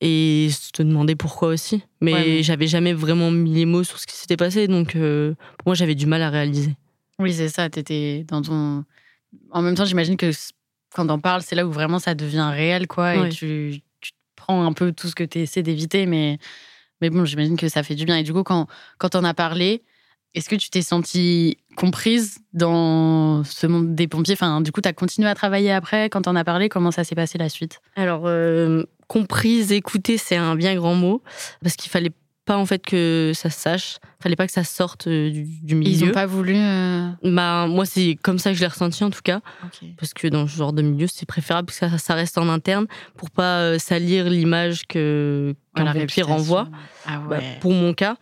et 0.01 0.49
se 0.53 0.83
demandait 0.83 1.17
pourquoi 1.17 1.49
aussi. 1.49 1.83
Mais, 2.01 2.13
Ouais, 2.13 2.25
mais- 2.27 2.43
j'avais 2.43 2.67
jamais 2.69 2.93
vraiment 2.93 3.31
mis 3.31 3.53
les 3.53 3.67
mots 3.67 3.85
sur 3.85 3.99
ce 3.99 4.07
qui 4.07 4.17
s'était 4.17 4.37
passé, 4.37 4.67
donc 4.69 4.93
pour 4.95 5.67
moi 5.67 5.75
j'avais 5.75 5.95
du 5.95 6.07
mal 6.07 6.23
à 6.23 6.31
réaliser. 6.31 6.75
Oui, 7.21 7.33
c'est 7.33 7.49
ça. 7.49 7.69
T'étais 7.69 8.25
dans 8.29 8.43
ton. 8.43 8.85
En 9.51 9.61
même 9.63 9.75
temps, 9.75 9.85
j'imagine 9.85 10.17
que 10.17 10.31
quand 10.95 11.07
t'en 11.07 11.19
parles, 11.19 11.43
c'est 11.43 11.57
là 11.57 11.67
où 11.67 11.71
vraiment 11.73 11.99
ça 11.99 12.15
devient 12.15 12.49
réel, 12.53 12.87
quoi. 12.87 13.17
Et 13.17 13.21
Ouais. 13.23 13.29
tu 13.31 13.81
un 14.49 14.73
peu 14.73 14.93
tout 14.93 15.09
ce 15.09 15.15
que 15.15 15.25
tu 15.25 15.41
essaies 15.41 15.63
d'éviter, 15.63 16.07
mais 16.07 16.39
mais 17.01 17.11
bon, 17.11 17.25
j'imagine 17.25 17.57
que 17.57 17.69
ça 17.69 17.83
fait 17.83 17.95
du 17.95 18.05
bien. 18.05 18.17
Et 18.17 18.23
du 18.23 18.33
coup, 18.33 18.43
quand 18.43 18.67
quand 18.99 19.11
t'en 19.11 19.25
as 19.25 19.35
parlé, 19.35 19.83
est-ce 20.35 20.49
que 20.49 20.57
tu 20.57 20.71
t'es 20.71 20.83
sentie 20.83 21.59
comprise 21.77 22.39
dans 22.53 23.45
ce 23.45 23.67
monde 23.67 23.95
des 23.95 24.09
pompiers? 24.09 24.35
Enfin, 24.35 24.61
du 24.61 24.73
coup, 24.73 24.81
t'as 24.81 24.93
continué 24.93 25.29
à 25.29 25.35
travailler 25.35 25.73
après? 25.73 26.11
Quand 26.11 26.23
t'en 26.23 26.37
as 26.37 26.45
parlé, 26.45 26.69
comment 26.69 26.91
ça 26.91 27.05
s'est 27.05 27.15
passé 27.15 27.39
la 27.39 27.49
suite? 27.49 27.81
Alors, 27.97 28.23
euh, 28.27 28.85
comprise, 29.07 29.73
écouter, 29.73 30.19
c'est 30.19 30.37
un 30.37 30.55
bien 30.55 30.75
grand 30.75 30.95
mot, 30.95 31.23
parce 31.63 31.77
qu'il 31.77 31.91
fallait 31.91 32.13
pas 32.49 32.57
en 32.57 32.67
fait 32.67 32.85
que 32.85 33.33
ça 33.35 33.51
se 33.51 33.61
sache. 33.61 33.99
Fallait 34.21 34.35
pas 34.37 34.47
que 34.47 34.53
ça 34.53 34.65
sorte 34.65 35.07
euh, 35.07 35.31
du, 35.31 35.45
du 35.63 35.75
milieu. 35.77 35.91
Ils 35.93 36.05
ont 36.05 36.13
pas 36.13 36.27
voulu. 36.27 36.55
euh, 36.57 37.09
Bah, 37.23 37.67
moi, 37.69 37.85
c'est 37.87 38.17
comme 38.23 38.39
ça 38.39 38.51
que 38.51 38.57
je 38.57 38.61
l'ai 38.63 38.67
ressenti 38.67 39.05
en 39.05 39.11
tout 39.11 39.21
cas. 39.23 39.41
Parce 39.99 40.13
que 40.15 40.27
dans 40.27 40.47
ce 40.49 40.57
genre 40.57 40.73
de 40.73 40.83
milieu, 40.83 41.07
c'est 41.07 41.27
préférable 41.27 41.69
que 41.69 41.75
ça, 41.75 41.97
ça 41.99 42.15
reste 42.15 42.37
en 42.39 42.49
interne 42.49 42.87
pour 43.17 43.31
pas 43.31 43.61
euh, 43.61 43.79
salir 43.79 44.29
l'image 44.29 44.87
que 44.89 45.55
qu'un 45.77 45.85
réputation. 45.93 46.27
renvoie. 46.27 46.69
Ah 47.07 47.23
Bah, 47.29 47.39
pour 47.61 47.73
mon 47.73 47.95
cas. 47.95 48.17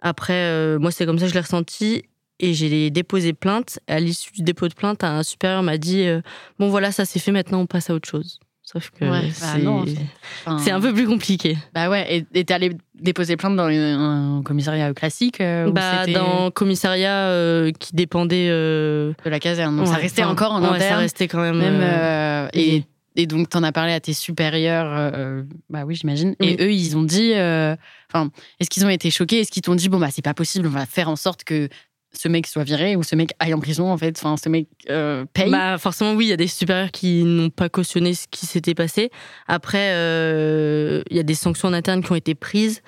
Après, 0.00 0.32
euh, 0.48 0.78
moi, 0.78 0.90
c'est 0.90 1.04
comme 1.06 1.18
ça 1.18 1.24
que 1.26 1.30
je 1.30 1.34
l'ai 1.34 1.40
ressenti. 1.40 2.04
Et 2.40 2.52
j'ai 2.52 2.90
déposé 2.90 3.32
plainte. 3.32 3.78
À 3.86 4.00
l'issue 4.00 4.32
du 4.32 4.42
dépôt 4.42 4.66
de 4.68 4.74
plainte, 4.74 5.04
un 5.04 5.22
supérieur 5.22 5.62
m'a 5.62 5.78
dit 5.78 6.02
euh, 6.06 6.20
Bon, 6.58 6.68
voilà, 6.68 6.90
ça 6.90 7.04
c'est 7.04 7.20
fait, 7.20 7.30
maintenant 7.32 7.60
on 7.60 7.66
passe 7.66 7.90
à 7.90 7.94
autre 7.94 8.08
chose. 8.08 8.40
Sauf 8.62 8.90
que 8.90 9.04
Ouais, 9.04 9.28
bah 9.28 9.28
c'est 9.28 9.62
Enfin, 10.46 10.74
un 10.74 10.80
peu 10.80 10.92
plus 10.92 11.06
compliqué. 11.06 11.56
Bah 11.74 11.88
ouais, 11.90 12.16
et 12.16 12.26
et 12.40 12.44
t'es 12.44 12.52
allé 12.54 12.76
déposer 12.94 13.36
plainte 13.36 13.56
dans 13.56 13.66
un 13.66 14.42
commissariat 14.44 14.92
classique 14.94 15.40
euh, 15.40 15.70
Bah, 15.70 16.06
dans 16.06 16.50
commissariat 16.50 17.28
euh, 17.28 17.72
qui 17.78 17.94
dépendait. 17.94 18.48
euh, 18.48 19.12
de 19.24 19.30
la 19.30 19.40
caserne. 19.40 19.76
Donc 19.76 19.88
ça 19.88 19.94
restait 19.96 20.22
enfin, 20.22 20.32
encore 20.32 20.52
en 20.52 20.60
ouais, 20.62 20.68
Ça 20.68 20.74
interne. 20.74 21.00
restait 21.00 21.28
quand 21.28 21.40
même. 21.40 21.58
même, 21.58 21.80
euh, 21.82 22.48
et, 22.54 23.26
donc 23.26 23.48
t'en 23.48 23.62
as 23.62 23.72
parlé 23.72 23.92
à 23.92 24.00
tes 24.00 24.12
supérieurs, 24.12 25.12
bah 25.70 25.84
oui, 25.86 25.94
j'imagine. 25.94 26.34
Oui. 26.40 26.56
Et 26.58 26.64
eux, 26.64 26.72
ils 26.72 26.96
ont 26.96 27.02
dit, 27.04 27.30
enfin, 27.32 28.30
est-ce 28.60 28.68
qu'ils 28.70 28.84
ont 28.84 28.88
été 28.90 29.10
choqués? 29.10 29.40
Est-ce 29.40 29.50
qu'ils 29.52 29.62
t'ont 29.62 29.76
dit, 29.76 29.88
bon, 29.88 29.98
bah 29.98 30.08
c'est 30.10 30.24
pas 30.24 30.34
possible, 30.34 30.66
on 30.66 30.70
va 30.70 30.84
faire 30.86 31.08
en 31.08 31.16
sorte 31.16 31.44
que 31.44 31.68
ce 32.16 32.28
mec 32.28 32.46
soit 32.46 32.64
viré 32.64 32.96
ou 32.96 33.02
ce 33.02 33.14
mec 33.16 33.30
aille 33.38 33.54
en 33.54 33.60
prison, 33.60 33.90
en 33.90 33.96
fait, 33.98 34.16
enfin, 34.18 34.36
ce 34.36 34.48
mec 34.48 34.68
euh, 34.90 35.24
paye 35.32 35.50
Bah, 35.50 35.78
forcément, 35.78 36.12
oui, 36.14 36.26
il 36.26 36.28
y 36.28 36.32
a 36.32 36.36
des 36.36 36.46
supérieurs 36.46 36.90
qui 36.90 37.24
n'ont 37.24 37.50
pas 37.50 37.68
cautionné 37.68 38.14
ce 38.14 38.26
qui 38.30 38.46
s'était 38.46 38.74
passé. 38.74 39.10
Après, 39.46 39.90
euh, 39.94 41.02
il 41.10 41.16
y 41.16 41.20
a 41.20 41.24
des 41.24 41.34
sanctions 41.34 41.68
en 41.68 41.72
interne 41.72 42.02
qui 42.02 42.12
ont 42.12 42.16
été 42.16 42.34
prises, 42.34 42.82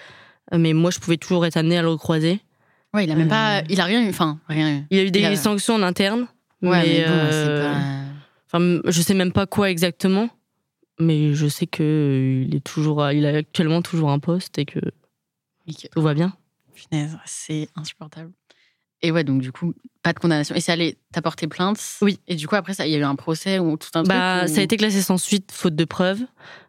mais 0.52 0.72
moi, 0.72 0.90
je 0.90 0.98
pouvais 1.00 1.16
toujours 1.16 1.44
être 1.46 1.56
amenée 1.56 1.78
à 1.78 1.82
le 1.82 1.88
recroiser. 1.88 2.40
Ouais, 2.94 3.04
il 3.04 3.10
a 3.10 3.14
même 3.16 3.28
pas, 3.28 3.58
Euh. 3.58 3.62
il 3.68 3.80
a 3.80 3.84
rien 3.84 4.02
eu, 4.04 4.08
enfin, 4.08 4.38
rien 4.48 4.78
eu. 4.78 4.82
Il 4.90 4.96
y 4.96 5.00
a 5.00 5.04
eu 5.04 5.10
des 5.10 5.24
a- 5.24 5.36
sanctions 5.36 5.74
en 5.74 5.82
interne, 5.82 6.28
Ouais, 6.62 6.82
mais, 6.82 7.04
mais, 7.04 7.04
bon, 7.04 7.62
pas. 7.62 7.80
enfin, 8.46 8.80
je 8.90 9.02
sais 9.02 9.12
même 9.14 9.32
pas 9.32 9.46
quoi 9.46 9.70
exactement, 9.70 10.30
mais 10.98 11.34
je 11.34 11.46
sais 11.48 11.66
que 11.66 12.44
il 12.48 12.54
est 12.54 12.60
toujours, 12.64 13.10
il 13.10 13.26
a 13.26 13.36
actuellement 13.38 13.82
toujours 13.82 14.10
un 14.10 14.18
poste 14.18 14.58
et 14.58 14.64
que 14.64 14.78
tout 15.92 16.00
va 16.00 16.14
bien. 16.14 16.32
C'est 17.24 17.68
insupportable. 17.74 18.30
Et 19.02 19.10
ouais, 19.12 19.24
donc 19.24 19.42
du 19.42 19.52
coup, 19.52 19.74
pas 20.02 20.12
de 20.12 20.18
condamnation. 20.18 20.54
Et 20.54 20.70
allé, 20.70 20.96
t'as 21.12 21.20
porté 21.20 21.46
plainte 21.48 21.78
Oui. 22.00 22.18
Et 22.28 22.34
du 22.34 22.48
coup, 22.48 22.54
après, 22.56 22.72
ça, 22.74 22.86
il 22.86 22.92
y 22.92 22.94
a 22.94 22.98
eu 22.98 23.02
un 23.04 23.14
procès 23.14 23.58
ou 23.58 23.76
tout 23.76 23.90
un 23.94 24.02
Bah, 24.04 24.40
truc. 24.42 24.54
ça 24.54 24.60
a 24.60 24.64
été 24.64 24.76
classé 24.78 25.02
sans 25.02 25.18
suite, 25.18 25.52
faute 25.52 25.76
de 25.76 25.84
preuves. 25.84 26.22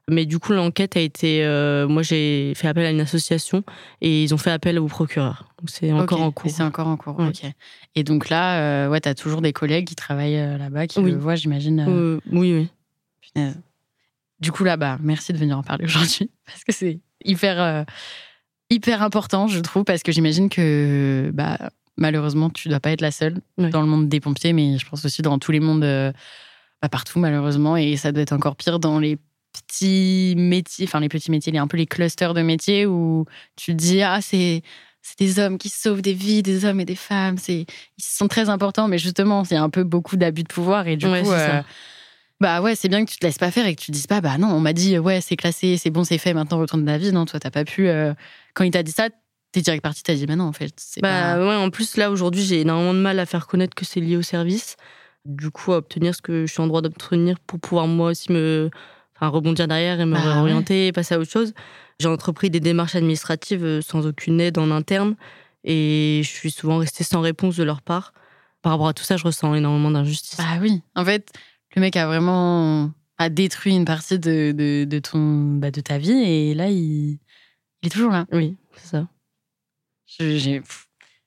Mais 0.09 0.25
du 0.25 0.39
coup, 0.39 0.53
l'enquête 0.53 0.95
a 0.97 0.99
été. 1.01 1.43
euh, 1.45 1.87
moi, 1.87 2.01
j'ai 2.01 2.53
fait 2.55 2.67
appel 2.67 2.85
à 2.85 2.91
une 2.91 2.99
association 3.01 3.63
et 4.01 4.23
ils 4.23 4.33
ont 4.33 4.37
fait 4.37 4.51
appel 4.51 4.77
au 4.79 4.87
procureur. 4.87 5.49
Donc, 5.59 5.69
c'est 5.69 5.91
encore 5.91 6.21
en 6.21 6.31
cours. 6.31 6.49
C'est 6.51 6.63
encore 6.63 6.87
en 6.87 6.97
cours, 6.97 7.17
ok. 7.19 7.43
Et 7.95 8.03
donc 8.03 8.29
là, 8.29 8.59
euh, 8.85 8.89
ouais, 8.89 8.99
t'as 9.01 9.15
toujours 9.15 9.41
des 9.41 9.51
collègues 9.53 9.87
qui 9.87 9.95
travaillent 9.95 10.37
euh, 10.37 10.57
là-bas, 10.57 10.87
qui 10.87 10.99
Oui. 10.99 11.11
le 11.11 11.17
voient, 11.17 11.35
j'imagine. 11.35 11.85
euh, 11.87 12.19
oui, 12.31 12.53
oui. 12.53 12.69
punaise. 13.21 13.57
Du 14.39 14.51
coup, 14.51 14.63
là-bas, 14.63 14.97
merci 15.01 15.33
de 15.33 15.37
venir 15.37 15.57
en 15.57 15.63
parler 15.63 15.85
aujourd'hui, 15.85 16.29
parce 16.45 16.63
que 16.63 16.71
c'est 16.71 16.99
hyper, 17.25 17.85
hyper 18.69 19.01
important, 19.01 19.47
je 19.47 19.59
trouve, 19.59 19.83
parce 19.83 20.03
que 20.03 20.11
j'imagine 20.11 20.49
que, 20.49 21.31
bah, 21.33 21.57
malheureusement, 21.97 22.49
tu 22.49 22.69
dois 22.69 22.79
pas 22.79 22.91
être 22.91 23.01
la 23.01 23.11
seule 23.11 23.39
dans 23.57 23.81
le 23.81 23.87
monde 23.87 24.07
des 24.09 24.19
pompiers, 24.19 24.53
mais 24.53 24.77
je 24.77 24.87
pense 24.87 25.03
aussi 25.05 25.21
dans 25.21 25.39
tous 25.39 25.51
les 25.51 25.59
mondes, 25.59 25.83
euh, 25.83 26.11
bah, 26.81 26.89
partout, 26.89 27.19
malheureusement, 27.19 27.75
et 27.77 27.95
ça 27.97 28.11
doit 28.11 28.21
être 28.23 28.33
encore 28.33 28.55
pire 28.55 28.79
dans 28.79 28.99
les 28.99 29.17
petits 29.67 30.35
métiers, 30.37 30.85
enfin 30.85 30.99
les 30.99 31.09
petits 31.09 31.31
métiers, 31.31 31.51
les 31.51 31.57
un 31.57 31.67
peu 31.67 31.77
les 31.77 31.87
clusters 31.87 32.33
de 32.35 32.41
métiers 32.41 32.85
où 32.85 33.25
tu 33.55 33.71
te 33.71 33.77
dis 33.77 34.03
ah 34.03 34.19
c'est 34.21 34.61
c'est 35.01 35.17
des 35.17 35.39
hommes 35.39 35.57
qui 35.57 35.69
sauvent 35.69 36.01
des 36.01 36.13
vies, 36.13 36.43
des 36.43 36.65
hommes 36.65 36.79
et 36.79 36.85
des 36.85 36.95
femmes, 36.95 37.37
c'est 37.39 37.61
ils 37.97 38.03
sont 38.03 38.27
très 38.27 38.49
importants, 38.49 38.87
mais 38.87 38.97
justement 38.99 39.41
il 39.49 39.53
y 39.53 39.57
a 39.57 39.63
un 39.63 39.69
peu 39.71 39.83
beaucoup 39.83 40.15
d'abus 40.17 40.43
de 40.43 40.47
pouvoir. 40.49 40.87
Et 40.87 40.95
du 40.97 41.07
Ouais, 41.07 41.23
coup 41.23 41.31
euh, 41.31 41.61
bah 42.39 42.61
ouais 42.61 42.75
c'est 42.75 42.89
bien 42.89 43.03
que 43.03 43.09
tu 43.09 43.17
te 43.17 43.25
laisses 43.25 43.39
pas 43.39 43.49
faire 43.49 43.65
et 43.65 43.75
que 43.75 43.81
tu 43.81 43.87
te 43.87 43.91
dises 43.93 44.05
pas 44.05 44.21
bah 44.21 44.37
non 44.37 44.49
on 44.49 44.59
m'a 44.59 44.73
dit 44.73 44.99
ouais 44.99 45.21
c'est 45.21 45.37
classé, 45.37 45.77
c'est 45.77 45.89
bon 45.89 46.03
c'est 46.03 46.19
fait, 46.19 46.33
maintenant 46.35 46.59
retourne 46.59 46.85
dans 46.85 46.91
la 46.91 46.97
vie, 46.99 47.11
non 47.11 47.25
toi 47.25 47.39
t'as 47.39 47.49
pas 47.49 47.63
pu 47.65 47.87
euh, 47.87 48.13
quand 48.53 48.63
il 48.63 48.71
t'a 48.71 48.83
dit 48.83 48.91
ça 48.91 49.09
t'es 49.57 49.63
direct 49.63 49.83
parti 49.83 50.03
t'as 50.03 50.13
dit 50.15 50.25
bah 50.25 50.35
non 50.35 50.45
en 50.45 50.53
fait 50.53 50.73
Bah, 51.01 51.35
pas 51.35 51.47
ouais, 51.47 51.55
en 51.55 51.69
plus, 51.69 51.97
là, 51.97 52.09
aujourd'hui, 52.11 52.41
j'ai 52.43 52.61
énormément 52.61 52.93
de 52.93 52.99
mal 52.99 53.19
à 53.19 53.25
faire 53.25 53.47
connaître 53.47 53.75
que 53.75 53.85
c'est 53.85 53.99
lié 53.99 54.15
au 54.17 54.21
service. 54.21 54.75
Du 55.25 55.51
coup, 55.51 55.73
à 55.73 55.77
obtenir 55.77 56.15
ce 56.15 56.21
que 56.21 56.45
je 56.45 56.51
suis 56.53 56.61
en 56.61 56.67
droit 56.67 56.81
d'obtenir 56.81 57.37
pour 57.39 57.59
pouvoir 57.59 57.87
moi 57.87 58.11
aussi 58.11 58.31
me. 58.31 58.69
Enfin, 59.15 59.27
rebondir 59.29 59.67
derrière 59.67 59.99
et 59.99 60.05
me 60.05 60.13
Bah, 60.13 60.19
ouais. 60.23 60.31
réorienter 60.33 60.87
et 60.87 60.91
passer 60.91 61.15
à 61.15 61.19
autre 61.19 61.31
chose. 61.31 61.53
J'ai 61.99 62.07
entrepris 62.07 62.49
des 62.51 62.59
démarches 62.59 62.95
administratives 62.95 63.65
euh, 63.65 63.81
sans 63.81 64.05
aucune 64.05 64.39
aide 64.39 64.59
en 64.59 64.69
interne 64.69 65.15
et 65.63 66.21
je 66.23 66.29
suis 66.29 66.51
souvent 66.51 66.77
restée 66.77 67.03
sans 67.03 67.21
réponse 67.21 67.55
de 67.57 67.63
leur 67.63 67.81
part. 67.81 68.13
Par 68.61 68.73
rapport 68.73 68.87
à 68.87 68.93
tout 68.93 69.03
ça, 69.03 69.17
je 69.17 69.23
ressens 69.23 69.55
énormément 69.55 69.89
d'injustice. 69.89 70.37
Bah 70.37 70.59
oui, 70.61 70.81
en 70.95 71.03
fait, 71.03 71.31
le 71.75 71.81
mec 71.81 71.95
a 71.95 72.05
vraiment 72.05 72.91
a 73.17 73.29
détruit 73.29 73.75
une 73.75 73.85
partie 73.85 74.19
de, 74.19 74.51
de, 74.55 74.85
de 74.85 74.99
ton, 74.99 75.55
bah, 75.55 75.71
de 75.71 75.81
ta 75.81 75.97
vie 75.97 76.11
et 76.11 76.53
là, 76.53 76.69
il, 76.69 77.13
il 77.81 77.87
est 77.87 77.89
toujours 77.89 78.11
là. 78.11 78.27
Oui, 78.31 78.55
c'est 78.75 78.89
ça. 78.89 79.07
J'ai- 80.07 80.61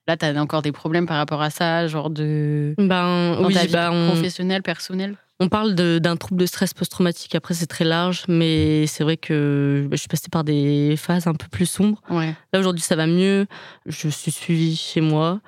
là, 0.09 0.17
t'as 0.17 0.35
encore 0.41 0.63
des 0.63 0.73
problèmes 0.73 1.07
par 1.07 1.17
rapport 1.19 1.43
à 1.43 1.51
ça, 1.51 1.87
genre 1.87 2.11
de. 2.11 2.75
Ben, 2.79 3.37
Dans 3.41 3.47
oui, 3.47 3.55
ta 3.55 3.67
vie 3.67 3.73
bah, 3.73 3.91
on, 3.93 4.07
professionnelle, 4.13 4.63
personnelle? 4.63 5.17
On 5.43 5.49
parle 5.49 5.75
d'un 5.75 6.17
trouble 6.17 6.41
de 6.41 6.47
stress 6.47 6.75
post-traumatique. 6.75 7.35
Après, 7.35 7.55
c'est 7.55 7.67
très 7.67 7.85
large, 7.87 8.25
mais 8.29 8.87
c'est 8.87 9.05
vrai 9.05 9.17
que 9.17 9.89
je 9.91 9.97
suis 9.97 10.09
passée 10.09 10.29
par 10.31 10.45
des 10.45 10.97
phases 10.99 11.27
un 11.27 11.35
peu 11.35 11.47
plus 11.49 11.65
sombres. 11.65 12.03
Ouais. 12.11 12.35
Là, 12.53 12.61
aujourd'hui, 12.61 12.83
ça 12.83 12.95
va 12.95 13.07
mieux. 13.07 13.47
Je 13.87 14.09
suis 14.09 14.31
suivie 14.31 14.77
chez 14.77 15.01
moi 15.01 15.41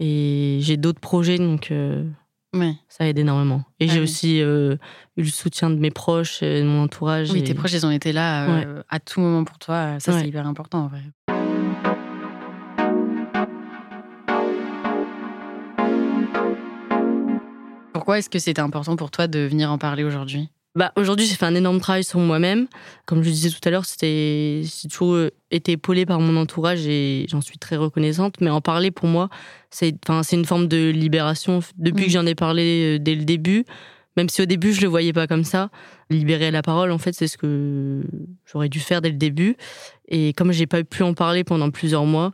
et 0.00 0.58
j'ai 0.62 0.76
d'autres 0.76 0.98
projets, 0.98 1.38
donc 1.38 1.70
euh, 1.70 2.04
ouais. 2.54 2.74
ça 2.88 3.06
aide 3.06 3.18
énormément. 3.20 3.62
Et 3.78 3.86
Ah 3.88 3.92
j'ai 3.92 3.98
oui. 4.00 4.02
aussi 4.04 4.42
euh, 4.42 4.74
eu 5.16 5.22
le 5.22 5.28
soutien 5.30 5.70
de 5.70 5.76
mes 5.76 5.92
proches 5.92 6.42
et 6.42 6.62
de 6.62 6.66
mon 6.66 6.82
entourage. 6.82 7.30
Oui, 7.30 7.38
et- 7.38 7.44
tes 7.44 7.54
proches, 7.54 7.72
ils 7.72 7.86
ont 7.86 7.92
été 7.92 8.12
là 8.12 8.48
euh, 8.50 8.82
à 8.88 8.98
tout 8.98 9.20
moment 9.20 9.44
pour 9.44 9.60
toi. 9.60 10.00
Ça, 10.00 10.10
c'est 10.12 10.26
hyper 10.26 10.46
important, 10.48 10.86
en 10.86 10.88
vrai. 10.88 11.02
Pourquoi 18.06 18.20
est-ce 18.20 18.30
que 18.30 18.38
c'était 18.38 18.60
important 18.60 18.94
pour 18.94 19.10
toi 19.10 19.26
de 19.26 19.40
venir 19.40 19.68
en 19.68 19.78
parler 19.78 20.04
aujourd'hui? 20.04 20.48
Bah, 20.76 20.92
aujourd'hui, 20.94 21.26
j'ai 21.26 21.34
fait 21.34 21.44
un 21.44 21.56
énorme 21.56 21.80
travail 21.80 22.04
sur 22.04 22.20
moi-même. 22.20 22.68
Comme 23.04 23.20
je 23.24 23.30
le 23.30 23.34
disais 23.34 23.50
tout 23.50 23.58
à 23.64 23.70
l'heure, 23.72 23.84
c'était, 23.84 24.62
j'ai 24.62 24.88
toujours 24.88 25.14
euh, 25.14 25.32
été 25.50 25.72
épaulée 25.72 26.06
par 26.06 26.20
mon 26.20 26.36
entourage 26.36 26.86
et 26.86 27.26
j'en 27.28 27.40
suis 27.40 27.58
très 27.58 27.74
reconnaissante. 27.74 28.36
Mais 28.40 28.48
en 28.48 28.60
parler, 28.60 28.92
pour 28.92 29.08
moi, 29.08 29.28
c'est, 29.70 29.92
enfin, 30.06 30.22
c'est 30.22 30.36
une 30.36 30.44
forme 30.44 30.68
de 30.68 30.88
libération. 30.90 31.58
Depuis 31.78 32.04
Mm. 32.04 32.06
que 32.06 32.12
j'en 32.12 32.26
ai 32.26 32.36
parlé 32.36 32.94
euh, 32.94 32.98
dès 33.00 33.16
le 33.16 33.24
début, 33.24 33.64
même 34.16 34.28
si 34.28 34.40
au 34.40 34.46
début, 34.46 34.72
je 34.72 34.82
le 34.82 34.86
voyais 34.86 35.12
pas 35.12 35.26
comme 35.26 35.42
ça, 35.42 35.70
libérer 36.08 36.52
la 36.52 36.62
parole, 36.62 36.92
en 36.92 36.98
fait, 36.98 37.12
c'est 37.12 37.26
ce 37.26 37.36
que 37.36 38.04
j'aurais 38.44 38.68
dû 38.68 38.78
faire 38.78 39.02
dès 39.02 39.10
le 39.10 39.16
début. 39.18 39.56
Et 40.06 40.32
comme 40.32 40.52
j'ai 40.52 40.68
pas 40.68 40.84
pu 40.84 41.02
en 41.02 41.12
parler 41.12 41.42
pendant 41.42 41.70
plusieurs 41.70 42.04
mois, 42.04 42.30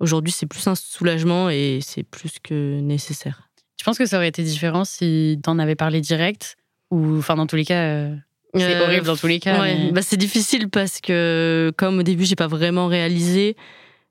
aujourd'hui, 0.00 0.34
c'est 0.34 0.44
plus 0.44 0.66
un 0.66 0.74
soulagement 0.74 1.48
et 1.48 1.78
c'est 1.80 2.02
plus 2.02 2.34
que 2.42 2.78
nécessaire. 2.80 3.48
Je 3.78 3.84
pense 3.84 3.98
que 3.98 4.06
ça 4.06 4.16
aurait 4.16 4.28
été 4.28 4.42
différent 4.42 4.84
si 4.84 5.38
t'en 5.42 5.58
avais 5.58 5.74
parlé 5.74 6.00
direct 6.00 6.56
ou, 6.90 7.18
enfin, 7.18 7.34
dans 7.36 7.46
tous 7.46 7.56
les 7.56 7.64
cas, 7.64 7.82
euh, 7.82 8.14
c'est 8.54 8.76
Euh, 8.76 8.84
horrible 8.84 9.06
dans 9.06 9.16
tous 9.16 9.26
les 9.26 9.40
cas. 9.40 9.60
Ouais, 9.60 9.74
mais- 9.76 9.92
bah, 9.92 10.02
c'est 10.02 10.16
difficile 10.16 10.68
parce 10.70 11.00
que 11.00 11.72
comme 11.76 11.98
au 11.98 12.02
début 12.02 12.24
j'ai 12.24 12.36
pas 12.36 12.46
vraiment 12.46 12.86
réalisé 12.86 13.56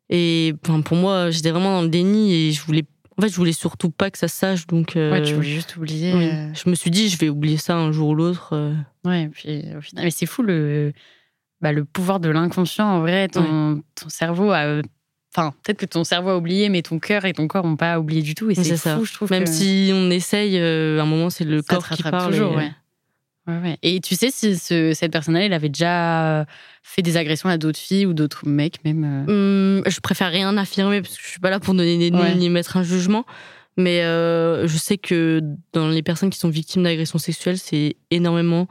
et 0.09 0.53
enfin, 0.65 0.81
pour 0.81 0.97
moi 0.97 1.31
j'étais 1.31 1.51
vraiment 1.51 1.77
dans 1.77 1.81
le 1.81 1.87
déni 1.89 2.33
et 2.33 2.51
je 2.51 2.61
voulais 2.63 2.83
en 3.17 3.21
fait 3.21 3.29
je 3.29 3.35
voulais 3.35 3.53
surtout 3.53 3.89
pas 3.89 4.11
que 4.11 4.17
ça 4.17 4.27
sache 4.27 4.67
donc 4.67 4.95
euh, 4.97 5.11
Ouais, 5.13 5.21
tu 5.21 5.33
voulais 5.35 5.47
juste 5.49 5.75
oublier. 5.77 6.13
oui. 6.13 6.25
euh, 6.25 6.53
je 6.53 6.69
me 6.69 6.75
suis 6.75 6.91
dit 6.91 7.07
je 7.09 7.17
vais 7.17 7.29
oublier 7.29 7.57
ça 7.57 7.75
un 7.77 7.91
jour 7.93 8.09
ou 8.09 8.15
l'autre 8.15 8.49
euh. 8.53 8.73
Ouais, 9.05 9.23
et 9.23 9.27
puis 9.29 9.63
au 9.77 9.81
final, 9.81 10.03
mais 10.05 10.11
c'est 10.11 10.25
fou 10.25 10.43
le, 10.43 10.91
bah, 11.61 11.71
le 11.71 11.85
pouvoir 11.85 12.19
de 12.19 12.29
l'inconscient. 12.29 12.85
En 12.87 12.99
vrai, 12.99 13.27
ton, 13.29 13.81
ton 13.95 14.09
cerveau 14.09 14.51
a. 14.51 14.81
Enfin, 15.35 15.53
peut-être 15.63 15.79
que 15.79 15.85
ton 15.85 16.03
cerveau 16.03 16.29
a 16.29 16.37
oublié, 16.37 16.69
mais 16.69 16.81
ton 16.83 16.99
cœur 16.99 17.25
et 17.25 17.33
ton 17.33 17.47
corps 17.47 17.65
n'ont 17.65 17.75
pas 17.75 17.99
oublié 17.99 18.21
du 18.21 18.35
tout. 18.35 18.51
Et 18.51 18.55
C'est 18.55 18.77
ça. 18.77 18.99
je 19.03 19.13
trouve. 19.13 19.31
même 19.31 19.45
que 19.45 19.49
si 19.49 19.89
on 19.93 20.11
essaye 20.11 20.59
euh, 20.59 20.99
à 20.99 21.03
un 21.03 21.05
moment 21.05 21.29
c'est 21.31 21.43
le 21.43 21.57
ça 21.61 21.75
corps 21.75 21.89
qui 21.89 22.03
parle 22.03 22.31
toujours. 22.31 22.53
et- 22.53 22.55
ouais. 22.65 22.71
Ouais, 23.45 23.57
ouais. 23.61 23.77
Et 23.81 23.99
tu 23.99 24.15
sais 24.15 24.29
si 24.31 24.55
ce- 24.57 24.93
cette 24.93 25.11
personne-là, 25.11 25.41
elle 25.43 25.51
avait 25.53 25.67
déjà 25.67 26.45
fait 26.81 27.01
des 27.01 27.17
agressions 27.17 27.49
à 27.49 27.57
d'autres 27.57 27.79
filles 27.79 28.05
ou 28.05 28.13
d'autres 28.13 28.47
mecs, 28.47 28.81
même. 28.85 29.25
euh, 29.27 29.79
Hum, 29.79 29.83
je 29.85 29.99
préfère 29.99 30.31
rien 30.31 30.55
affirmer 30.55 31.01
parce 31.01 31.17
que 31.17 31.21
je 31.23 31.27
suis 31.27 31.39
pas 31.41 31.49
là 31.49 31.59
pour 31.59 31.73
donner 31.73 31.97
des 31.97 32.09
noms 32.09 32.21
Ouais. 32.21 32.35
ni 32.35 32.49
mettre 32.49 32.77
un 32.77 32.83
jugement. 32.83 33.25
Mais 33.75 34.01
euh, 34.03 34.65
je 34.67 34.77
sais 34.77 34.97
que 34.97 35.41
dans 35.73 35.89
les 35.89 36.03
personnes 36.03 36.29
qui 36.29 36.37
sont 36.39 36.47
victimes 36.49 36.83
d'agressions 36.83 37.17
sexuelles, 37.17 37.57
c'est 37.57 37.97
énormément 38.11 38.67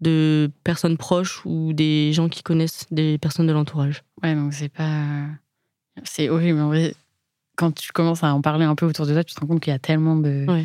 de 0.00 0.50
personnes 0.64 0.96
proches 0.96 1.42
ou 1.44 1.72
des 1.72 2.12
gens 2.12 2.28
qui 2.28 2.42
connaissent 2.42 2.86
des 2.90 3.18
personnes 3.18 3.46
de 3.46 3.52
l'entourage. 3.52 4.02
Ouais, 4.24 4.34
donc 4.34 4.54
c'est 4.54 4.70
pas. 4.70 5.26
C'est 6.04 6.28
horrible. 6.28 6.60
En 6.60 6.68
vrai, 6.68 6.94
quand 7.56 7.72
tu 7.72 7.92
commences 7.92 8.22
à 8.22 8.34
en 8.34 8.40
parler 8.40 8.64
un 8.64 8.74
peu 8.74 8.86
autour 8.86 9.06
de 9.06 9.12
toi, 9.12 9.24
tu 9.24 9.34
te 9.34 9.40
rends 9.40 9.46
compte 9.46 9.60
qu'il 9.60 9.72
y 9.72 9.76
a 9.76 9.78
tellement 9.78 10.16
de. 10.16 10.44
Ouais. 10.48 10.64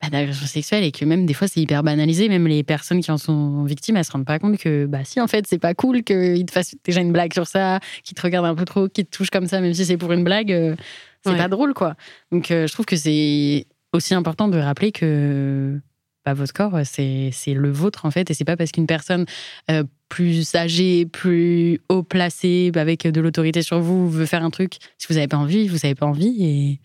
bah, 0.00 0.10
d'agression 0.10 0.46
sexuelle 0.46 0.84
et 0.84 0.92
que 0.92 1.04
même 1.04 1.26
des 1.26 1.34
fois 1.34 1.48
c'est 1.48 1.60
hyper 1.60 1.82
banalisé. 1.82 2.28
Même 2.28 2.46
les 2.46 2.62
personnes 2.62 3.00
qui 3.00 3.10
en 3.10 3.18
sont 3.18 3.64
victimes, 3.64 3.96
elles 3.96 4.04
se 4.04 4.12
rendent 4.12 4.26
pas 4.26 4.38
compte 4.38 4.58
que 4.58 4.86
bah 4.86 5.04
si 5.04 5.20
en 5.20 5.26
fait 5.28 5.46
c'est 5.46 5.58
pas 5.58 5.74
cool 5.74 6.02
qu'ils 6.02 6.44
te 6.46 6.52
fassent 6.52 6.74
déjà 6.84 7.00
une 7.00 7.12
blague 7.12 7.32
sur 7.32 7.46
ça, 7.46 7.80
qu'ils 8.02 8.16
te 8.16 8.22
regardent 8.22 8.46
un 8.46 8.54
peu 8.54 8.64
trop, 8.64 8.88
qu'ils 8.88 9.06
te 9.06 9.16
touchent 9.16 9.30
comme 9.30 9.46
ça, 9.46 9.60
même 9.60 9.74
si 9.74 9.84
c'est 9.84 9.96
pour 9.96 10.12
une 10.12 10.24
blague, 10.24 10.52
euh, 10.52 10.76
c'est 11.24 11.36
pas 11.36 11.48
drôle 11.48 11.74
quoi. 11.74 11.94
Donc 12.32 12.50
euh, 12.50 12.66
je 12.66 12.72
trouve 12.72 12.86
que 12.86 12.96
c'est 12.96 13.66
aussi 13.92 14.14
important 14.14 14.48
de 14.48 14.58
rappeler 14.58 14.90
que 14.90 15.78
bah, 16.24 16.34
votre 16.34 16.52
corps 16.52 16.78
c'est 16.84 17.32
le 17.46 17.70
vôtre 17.70 18.06
en 18.06 18.10
fait 18.10 18.30
et 18.30 18.34
c'est 18.34 18.44
pas 18.44 18.56
parce 18.56 18.70
qu'une 18.70 18.86
personne 18.86 19.26
euh, 19.70 19.84
plus 20.08 20.54
âgée, 20.54 21.06
plus 21.06 21.80
haut 21.88 22.02
placée, 22.02 22.70
avec 22.74 23.06
de 23.06 23.20
l'autorité 23.20 23.62
sur 23.62 23.80
vous 23.80 24.10
veut 24.10 24.26
faire 24.26 24.44
un 24.44 24.50
truc. 24.50 24.76
Si 24.98 25.06
vous 25.08 25.16
avez 25.16 25.28
pas 25.28 25.38
envie, 25.38 25.68
vous 25.68 25.84
avez 25.84 25.94
pas 25.94 26.06
envie 26.06 26.44
et 26.44 26.80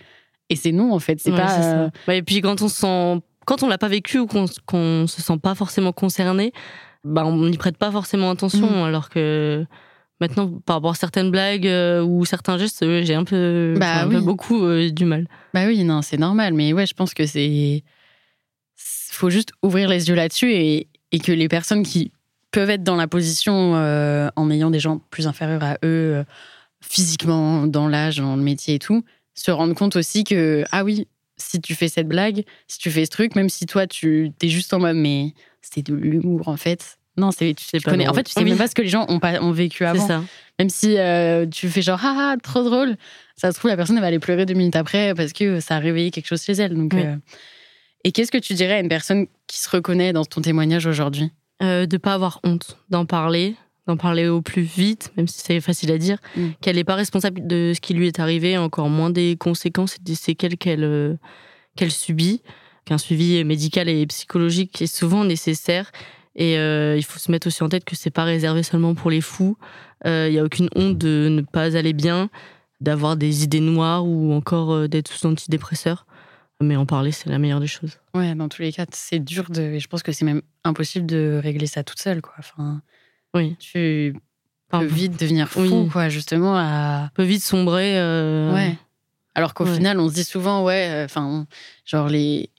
et 0.50 0.56
c'est 0.56 0.72
non, 0.72 0.94
en 0.94 1.00
fait. 1.00 1.20
C'est 1.20 1.32
pas. 1.32 1.60
Euh, 1.62 1.90
bah, 2.06 2.16
et 2.16 2.24
puis 2.24 2.42
quand 2.42 2.62
on 2.62 2.70
se 2.70 2.76
sent, 2.78 3.22
quand 3.46 3.64
on 3.64 3.68
l'a 3.68 3.78
pas 3.78 3.88
vécu 3.88 4.20
ou 4.20 4.28
qu'on 4.28 5.08
se 5.08 5.22
sent 5.22 5.38
pas 5.42 5.56
forcément 5.56 5.92
concerné, 5.92 6.54
bah, 7.04 7.26
on 7.26 7.48
n'y 7.48 7.58
prête 7.58 7.78
pas 7.78 7.92
forcément 7.92 8.32
attention. 8.32 8.70
Mm. 8.70 8.86
Alors 8.86 9.10
que 9.10 9.66
maintenant, 10.22 10.50
par 10.66 10.78
rapport 10.78 10.92
à 10.92 10.96
certaines 10.96 11.32
blagues 11.32 11.68
euh, 11.68 12.02
ou 12.02 12.26
certains 12.26 12.58
gestes, 12.58 12.84
euh, 12.84 13.02
j'ai 13.04 13.16
un 13.16 13.24
peu, 13.24 13.76
bah, 13.78 14.04
un 14.04 14.10
peu 14.10 14.22
beaucoup 14.22 14.66
du 14.90 15.06
mal. 15.06 15.28
Bah 15.54 15.66
oui, 15.68 15.84
non, 15.84 16.02
c'est 16.02 16.18
normal. 16.18 16.54
Mais 16.54 16.74
ouais, 16.74 16.86
je 16.86 16.94
pense 16.94 17.14
que 17.14 17.26
c'est. 17.26 17.84
Faut 18.78 19.30
juste 19.30 19.52
ouvrir 19.64 19.90
les 19.90 20.10
yeux 20.10 20.16
là-dessus 20.16 20.52
et, 20.52 20.88
et, 21.12 21.20
que 21.20 21.32
les 21.32 21.48
personnes 21.48 21.84
qui 21.84 22.12
peuvent 22.52 22.70
être 22.70 22.84
dans 22.84 22.96
la 22.96 23.08
position 23.08 23.74
en 23.74 24.52
ayant 24.52 24.70
des 24.70 24.80
gens 24.80 25.00
plus 25.10 25.28
inférieurs 25.28 25.64
à 25.64 25.78
eux, 25.84 26.24
physiquement, 26.82 27.66
dans 27.66 27.88
l'âge, 27.88 28.18
dans 28.18 28.36
le 28.36 28.44
métier 28.44 28.76
et 28.76 28.80
tout, 28.80 29.04
se 29.34 29.52
rendre 29.52 29.74
compte 29.74 29.96
aussi 29.96 30.24
que, 30.24 30.64
ah 30.72 30.84
oui, 30.84 31.08
si 31.38 31.62
tu 31.62 31.76
fais 31.76 31.88
cette 31.88 32.08
blague, 32.08 32.44
si 32.68 32.80
tu 32.80 32.90
fais 32.92 33.06
ce 33.06 33.12
truc, 33.12 33.36
même 33.36 33.50
si 33.50 33.66
toi, 33.66 33.88
tu 33.88 34.32
es 34.42 34.48
juste 34.50 34.74
en 34.74 34.80
mode, 34.80 34.98
mais 34.98 35.34
c'est 35.62 35.86
de 35.86 35.94
l'humour 35.94 36.48
en 36.48 36.58
fait. 36.58 36.98
Non, 37.16 37.32
c'est 37.32 37.54
tu, 37.56 37.64
sais 37.64 37.80
connais. 37.80 38.08
En 38.08 38.14
fait, 38.14 38.24
tu 38.24 38.32
sais 38.32 38.44
même 38.44 38.58
pas 38.58 38.68
ce 38.68 38.76
que 38.76 38.84
les 38.84 38.90
gens 38.90 39.06
ont, 39.10 39.20
pas, 39.20 39.42
ont 39.42 39.52
vécu 39.52 39.86
avant. 39.86 40.06
Ça. 40.06 40.24
Même 40.60 40.70
si 40.70 40.98
euh, 40.98 41.48
tu 41.48 41.68
fais 41.68 41.82
genre, 41.82 42.00
ah, 42.04 42.34
ah, 42.34 42.36
trop 42.42 42.64
drôle, 42.64 42.96
ça 43.36 43.52
se 43.52 43.58
trouve, 43.58 43.70
la 43.70 43.78
personne 43.78 43.96
elle 43.96 44.02
va 44.02 44.08
aller 44.08 44.20
pleurer 44.20 44.46
deux 44.46 44.54
minutes 44.54 44.76
après 44.76 45.14
parce 45.16 45.34
que 45.34 45.60
ça 45.60 45.78
a 45.78 45.80
réveillé 45.80 46.12
quelque 46.12 46.28
chose 46.28 46.44
chez 46.44 46.54
elle. 46.54 46.76
Donc, 46.76 46.94
euh, 46.94 47.16
Et 48.04 48.12
qu'est-ce 48.12 48.32
que 48.32 48.38
tu 48.38 48.54
dirais 48.54 48.74
à 48.74 48.80
une 48.80 48.90
personne 48.90 49.28
qui 49.48 49.60
se 49.60 49.70
reconnaît 49.70 50.14
dans 50.14 50.26
ton 50.26 50.42
témoignage 50.42 50.86
aujourd'hui 50.86 51.32
euh, 51.62 51.86
De 51.86 51.98
pas 51.98 52.14
avoir 52.14 52.40
honte 52.44 52.78
d'en 52.90 53.06
parler, 53.06 53.56
d'en 53.88 53.98
parler 53.98 54.28
au 54.28 54.42
plus 54.42 54.62
vite, 54.62 55.12
même 55.18 55.28
si 55.28 55.40
c'est 55.40 55.60
facile 55.62 55.92
à 55.92 55.98
dire, 55.98 56.18
mm. 56.36 56.50
qu'elle 56.62 56.76
n'est 56.76 56.84
pas 56.84 56.96
responsable 56.96 57.46
de 57.48 57.74
ce 57.76 57.82
qui 57.82 57.94
lui 57.94 58.08
est 58.08 58.20
arrivé, 58.20 58.58
encore 58.58 58.90
moins 58.90 59.10
des 59.10 59.36
conséquences 59.38 59.96
et 59.96 60.04
des 60.04 60.16
séquelles 60.16 60.58
qu'elle 60.58 60.84
euh, 60.84 61.16
qu'elle 61.76 61.92
subit, 61.92 62.42
qu'un 62.86 62.98
suivi 62.98 63.44
médical 63.44 63.88
et 63.88 64.06
psychologique 64.08 64.82
est 64.82 64.88
souvent 64.88 65.24
nécessaire. 65.24 65.92
Et 66.36 66.58
euh, 66.58 66.96
il 66.98 67.04
faut 67.04 67.20
se 67.20 67.32
mettre 67.32 67.48
aussi 67.48 67.64
en 67.64 67.70
tête 67.70 67.84
que 67.84 67.96
c'est 67.96 68.12
pas 68.12 68.24
réservé 68.24 68.64
seulement 68.64 68.96
pour 68.96 69.12
les 69.12 69.22
fous. 69.22 69.58
Euh, 70.06 70.28
il 70.28 70.34
n'y 70.34 70.40
a 70.40 70.44
aucune 70.44 70.70
honte 70.76 70.98
de 70.98 71.28
ne 71.30 71.42
pas 71.42 71.76
aller 71.76 71.94
bien, 71.94 72.30
d'avoir 72.82 73.16
des 73.16 73.44
idées 73.44 73.60
noires 73.60 74.06
ou 74.06 74.34
encore 74.34 74.88
d'être 74.88 75.12
sous 75.12 75.28
antidépresseur. 75.28 76.06
Mais 76.62 76.76
en 76.76 76.86
parler, 76.86 77.12
c'est 77.12 77.30
la 77.30 77.38
meilleure 77.38 77.60
des 77.60 77.68
choses. 77.68 78.00
Ouais, 78.16 78.34
dans 78.34 78.50
tous 78.50 78.64
les 78.64 78.72
cas, 78.72 78.86
c'est 78.92 79.20
dur 79.20 79.50
de. 79.50 79.78
Je 79.78 79.88
pense 79.88 80.02
que 80.02 80.12
c'est 80.12 80.26
même 80.26 80.42
impossible 80.64 81.06
de 81.06 81.40
régler 81.42 81.68
ça 81.68 81.84
toute 81.84 82.00
seule, 82.00 82.22
quoi. 82.22 82.34
Enfin, 82.40 82.82
oui. 83.36 83.56
Tu 83.60 84.16
peux 84.70 84.86
vite 84.86 85.20
devenir 85.20 85.48
fou, 85.48 85.88
quoi, 85.92 86.10
justement. 86.10 86.56
À... 86.58 87.12
Peut 87.14 87.24
vite 87.24 87.44
sombrer. 87.44 88.00
Euh, 88.00 88.54
ouais. 88.54 88.76
Alors 89.36 89.54
qu'au 89.54 89.66
final, 89.66 90.00
on 90.00 90.10
se 90.10 90.16
dit 90.16 90.24
souvent, 90.24 90.64
ouais, 90.64 90.90
euh, 90.90 91.06
enfin, 91.06 91.46
genre 91.86 92.08
les. 92.08 92.50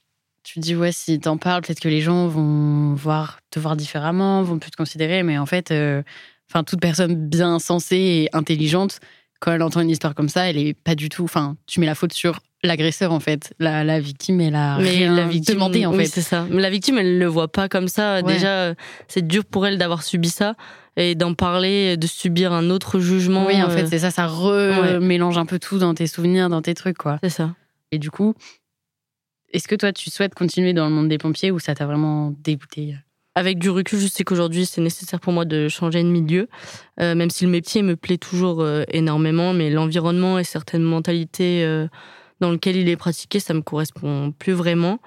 Tu 0.43 0.59
dis, 0.59 0.75
ouais, 0.75 0.93
si 0.93 1.19
t'en 1.19 1.37
parles, 1.37 1.61
peut-être 1.61 1.81
que 1.81 1.89
les 1.89 1.99
gens 1.99 2.27
vont 2.27 2.93
voir, 2.93 3.41
te 3.51 3.59
voir 3.59 3.75
différemment, 3.75 4.41
vont 4.43 4.57
plus 4.57 4.71
te 4.71 4.77
considérer, 4.77 5.21
mais 5.21 5.37
en 5.37 5.45
fait, 5.45 5.71
euh, 5.71 6.01
enfin, 6.49 6.63
toute 6.63 6.79
personne 6.79 7.27
bien 7.27 7.59
sensée 7.59 7.97
et 7.97 8.29
intelligente, 8.31 8.99
quand 9.41 9.51
elle 9.51 9.61
entend 9.61 9.81
une 9.81 9.89
histoire 9.89 10.15
comme 10.15 10.29
ça, 10.29 10.49
elle 10.49 10.57
est 10.57 10.73
pas 10.73 10.95
du 10.95 11.09
tout. 11.09 11.25
Enfin, 11.25 11.57
tu 11.67 11.81
mets 11.81 11.85
la 11.85 11.95
faute 11.95 12.13
sur 12.13 12.39
l'agresseur 12.63 13.11
en 13.11 13.19
fait. 13.19 13.53
La, 13.59 13.83
la, 13.83 13.99
victime, 13.99 14.41
elle 14.41 14.55
a 14.55 14.77
mais 14.79 15.07
la 15.07 15.27
victime, 15.27 15.55
demandé 15.55 15.85
en 15.85 15.91
oui, 15.91 15.99
fait. 15.99 16.05
c'est 16.05 16.21
ça. 16.21 16.45
Mais 16.49 16.61
la 16.61 16.69
victime, 16.69 16.97
elle 16.97 17.17
le 17.17 17.25
voit 17.25 17.47
pas 17.47 17.69
comme 17.69 17.87
ça. 17.87 18.21
Déjà, 18.21 18.73
c'est 19.07 19.25
dur 19.25 19.45
pour 19.45 19.65
elle 19.65 19.77
d'avoir 19.77 20.03
subi 20.03 20.29
ça 20.29 20.55
et 20.97 21.15
d'en 21.15 21.33
parler, 21.33 21.97
de 21.97 22.07
subir 22.07 22.51
un 22.51 22.69
autre 22.69 22.99
jugement. 22.99 23.45
Oui, 23.47 23.61
en 23.61 23.69
fait, 23.69 23.83
euh, 23.83 23.87
c'est 23.89 23.99
ça. 23.99 24.11
Ça 24.11 24.27
remélange 24.27 25.37
un 25.37 25.45
peu 25.45 25.59
tout 25.59 25.79
dans 25.79 25.93
tes 25.93 26.07
souvenirs, 26.07 26.49
dans 26.49 26.61
tes 26.61 26.73
trucs, 26.73 26.97
quoi. 26.97 27.19
C'est 27.23 27.29
ça. 27.29 27.55
Et 27.91 27.99
du 27.99 28.11
coup, 28.11 28.33
est-ce 29.53 29.67
que 29.67 29.75
toi, 29.75 29.93
tu 29.93 30.09
souhaites 30.09 30.35
continuer 30.35 30.73
dans 30.73 30.85
le 30.85 30.91
monde 30.91 31.07
des 31.07 31.17
pompiers 31.17 31.51
ou 31.51 31.59
ça 31.59 31.73
t'a 31.75 31.85
vraiment 31.85 32.33
dégoûté 32.43 32.95
avec 33.35 33.57
du 33.57 33.69
recul, 33.69 33.99
je 33.99 34.07
sais 34.07 34.25
qu'aujourd'hui, 34.25 34.65
c'est 34.65 34.81
nécessaire 34.81 35.21
pour 35.21 35.31
moi 35.31 35.45
de 35.45 35.69
changer 35.69 36.03
de 36.03 36.09
milieu, 36.09 36.49
euh, 36.99 37.15
même 37.15 37.29
si 37.29 37.45
le 37.45 37.51
métier 37.51 37.83
me 37.83 37.95
plaît 37.95 38.17
toujours 38.17 38.59
euh, 38.59 38.83
énormément, 38.89 39.53
mais 39.53 39.69
l'environnement 39.69 40.39
et 40.39 40.43
certaines 40.43 40.83
mentalités 40.83 41.63
dans 42.39 42.51
lequel 42.51 42.75
il 42.75 42.89
est 42.89 42.97
pratiqué, 42.97 43.39
ça 43.39 43.53
me 43.53 43.61
correspond 43.61 44.31
plus 44.31 44.53
vraiment. 44.53 44.99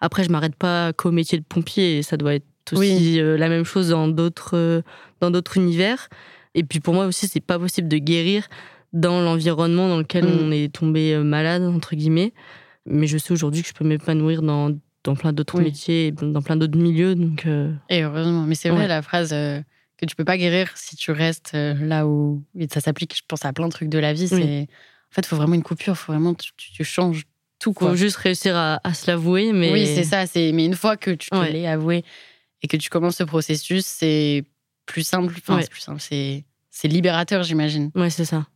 Après, 0.00 0.24
je 0.24 0.30
m'arrête 0.30 0.56
pas 0.56 0.92
qu'au 0.92 1.10
métier 1.10 1.38
de 1.38 1.44
pompier, 1.44 1.98
et 1.98 2.02
ça 2.02 2.16
doit 2.16 2.34
être 2.34 2.44
aussi 2.72 3.20
euh, 3.20 3.36
la 3.36 3.48
même 3.48 3.64
chose 3.64 3.88
dans 3.90 4.08
d'autres 4.08 4.56
euh, 4.56 4.82
dans 5.20 5.30
d'autres 5.30 5.56
univers. 5.56 6.08
Et 6.54 6.64
puis 6.64 6.80
pour 6.80 6.94
moi 6.94 7.06
aussi, 7.06 7.28
c'est 7.28 7.40
pas 7.40 7.58
possible 7.58 7.88
de 7.88 7.98
guérir 7.98 8.46
dans 8.92 9.20
l'environnement 9.20 9.88
dans 9.88 9.98
lequel 9.98 10.24
mm. 10.24 10.38
on 10.40 10.52
est 10.52 10.72
tombé 10.72 11.14
euh, 11.14 11.22
malade 11.22 11.62
entre 11.62 11.94
guillemets. 11.94 12.32
Mais 12.86 13.06
je 13.06 13.18
sais 13.18 13.32
aujourd'hui 13.32 13.62
que 13.62 13.68
je 13.68 13.74
peux 13.74 13.84
m'épanouir 13.84 14.42
dans 14.42 14.76
dans 15.04 15.14
plein 15.14 15.32
d'autres 15.32 15.60
métiers, 15.60 16.12
dans 16.12 16.42
plein 16.42 16.56
d'autres 16.56 16.78
milieux. 16.78 17.14
Donc 17.14 17.46
et 17.88 18.02
heureusement. 18.02 18.42
Mais 18.42 18.54
c'est 18.54 18.68
vrai 18.68 18.86
la 18.86 19.00
phrase 19.00 19.30
que 19.30 20.06
tu 20.06 20.14
peux 20.14 20.24
pas 20.24 20.36
guérir 20.36 20.72
si 20.74 20.96
tu 20.96 21.10
restes 21.10 21.52
là 21.54 22.06
où 22.06 22.42
et 22.58 22.68
ça 22.70 22.80
s'applique. 22.80 23.16
Je 23.16 23.22
pense 23.26 23.44
à 23.44 23.52
plein 23.52 23.66
de 23.66 23.72
trucs 23.72 23.88
de 23.88 23.98
la 23.98 24.12
vie. 24.12 24.28
C'est 24.28 24.66
en 25.10 25.14
fait, 25.14 25.22
il 25.22 25.28
faut 25.28 25.36
vraiment 25.36 25.54
une 25.54 25.62
coupure, 25.62 25.94
il 25.94 25.96
faut 25.96 26.12
vraiment 26.12 26.34
tu, 26.34 26.52
tu, 26.56 26.84
changes 26.84 27.24
tout. 27.58 27.74
Il 27.80 27.86
faut 27.86 27.96
juste 27.96 28.16
réussir 28.16 28.56
à, 28.56 28.94
se 28.94 29.10
l'avouer. 29.10 29.52
Mais... 29.52 29.72
Oui, 29.72 29.86
c'est 29.86 30.04
ça. 30.04 30.24
Mais 30.34 30.64
une 30.64 30.76
fois 30.76 30.96
que 30.96 31.10
tu 31.10 31.30
te 31.30 31.50
l'es 31.50 31.66
avoué 31.66 32.04
et 32.62 32.68
que 32.68 32.76
tu 32.76 32.90
commences 32.90 33.16
ce 33.16 33.24
processus, 33.24 33.84
c'est 33.86 34.44
plus 34.86 35.02
simple. 35.02 35.34
Enfin, 35.38 35.60
c'est 35.60 35.70
plus 35.70 35.80
simple. 35.80 36.00
C'est 36.00 36.88
libérateur, 36.88 37.42
j'imagine. 37.42 37.90
Ouais, 37.94 38.10
c'est 38.10 38.24
ça. 38.24 38.46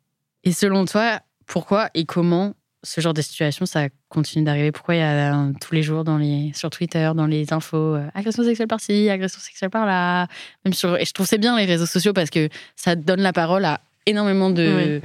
Et 0.44 0.52
selon 0.52 0.84
toi, 0.84 1.20
pourquoi 1.46 1.90
et 1.94 2.04
comment 2.04 2.54
ce 2.84 3.00
genre 3.00 3.14
de 3.14 3.22
situation, 3.22 3.66
ça 3.66 3.88
continue 4.08 4.44
d'arriver? 4.44 4.70
Pourquoi 4.70 4.94
il 4.94 4.98
y 4.98 5.02
a 5.02 5.34
euh, 5.34 5.52
tous 5.60 5.74
les 5.74 5.82
jours 5.82 6.04
dans 6.04 6.18
les, 6.18 6.52
sur 6.54 6.70
Twitter, 6.70 7.10
dans 7.16 7.26
les 7.26 7.52
infos, 7.52 7.96
euh, 7.96 8.06
agression 8.14 8.44
sexuelle 8.44 8.68
par-ci, 8.68 9.08
agression 9.08 9.40
sexuelle 9.40 9.70
par-là 9.70 10.28
Même 10.64 10.74
sur, 10.74 10.96
Et 10.98 11.04
je 11.06 11.12
trouve 11.12 11.26
c'est 11.26 11.38
bien 11.38 11.56
les 11.56 11.64
réseaux 11.64 11.86
sociaux 11.86 12.12
parce 12.12 12.30
que 12.30 12.48
ça 12.76 12.94
donne 12.94 13.20
la 13.20 13.32
parole 13.32 13.64
à 13.64 13.80
énormément 14.06 14.50
de. 14.50 15.00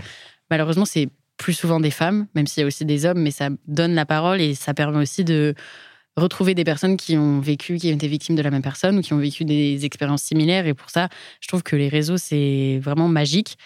Malheureusement, 0.49 0.85
c'est 0.85 1.09
plus 1.39 1.54
souvent 1.54 1.80
des 1.80 1.89
femmes, 1.89 2.28
même 2.36 2.45
s'il 2.45 2.62
y 2.62 2.63
a 2.65 2.67
aussi 2.67 2.86
des 2.86 3.06
hommes, 3.06 3.19
mais 3.19 3.32
ça 3.32 3.49
donne 3.65 3.95
la 3.95 4.06
parole 4.06 4.41
et 4.41 4.54
ça 4.54 4.75
permet 4.75 4.99
aussi 4.99 5.23
de 5.23 5.56
retrouver 6.17 6.54
des 6.54 6.65
personnes 6.65 6.97
qui 6.97 7.17
ont 7.17 7.39
vécu, 7.39 7.78
qui 7.78 7.89
ont 7.91 7.95
été 7.95 8.08
victimes 8.08 8.36
de 8.36 8.41
la 8.41 8.52
même 8.52 8.62
personne 8.62 8.99
ou 8.99 9.02
qui 9.02 9.13
ont 9.13 9.17
vécu 9.17 9.45
des 9.45 9.86
expériences 9.86 10.21
similaires. 10.21 10.67
Et 10.67 10.73
pour 10.73 10.89
ça, 10.89 11.08
je 11.39 11.47
trouve 11.47 11.63
que 11.63 11.78
les 11.78 11.88
réseaux, 11.88 12.17
c'est 12.17 12.80
vraiment 12.84 13.08
magique. 13.08 13.58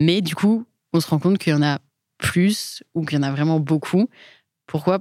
Mais 0.00 0.22
du 0.22 0.36
coup, 0.36 0.64
on 0.92 1.00
se 1.00 1.08
rend 1.08 1.18
compte 1.18 1.38
qu'il 1.38 1.52
y 1.52 1.56
en 1.56 1.62
a 1.62 1.80
plus 2.16 2.82
ou 2.94 3.04
qu'il 3.04 3.18
y 3.18 3.20
en 3.20 3.24
a 3.24 3.32
vraiment 3.32 3.58
beaucoup. 3.58 4.08
Pourquoi, 4.66 5.00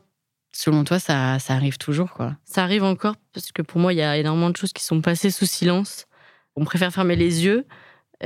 selon 0.51 0.83
toi, 0.83 0.97
ça, 0.97 1.37
ça 1.37 1.53
arrive 1.53 1.77
toujours 1.77 2.11
quoi? 2.11 2.35
Ça 2.43 2.63
arrive 2.63 2.83
encore 2.83 3.15
parce 3.33 3.51
que 3.51 3.61
pour 3.61 3.79
moi, 3.79 3.93
il 3.93 3.97
y 3.97 4.01
a 4.01 4.17
énormément 4.17 4.49
de 4.49 4.57
choses 4.57 4.73
qui 4.73 4.83
sont 4.83 5.01
passées 5.01 5.29
sous 5.29 5.45
silence. 5.45 6.07
On 6.55 6.65
préfère 6.65 6.91
fermer 6.91 7.15
les 7.15 7.45
yeux 7.45 7.67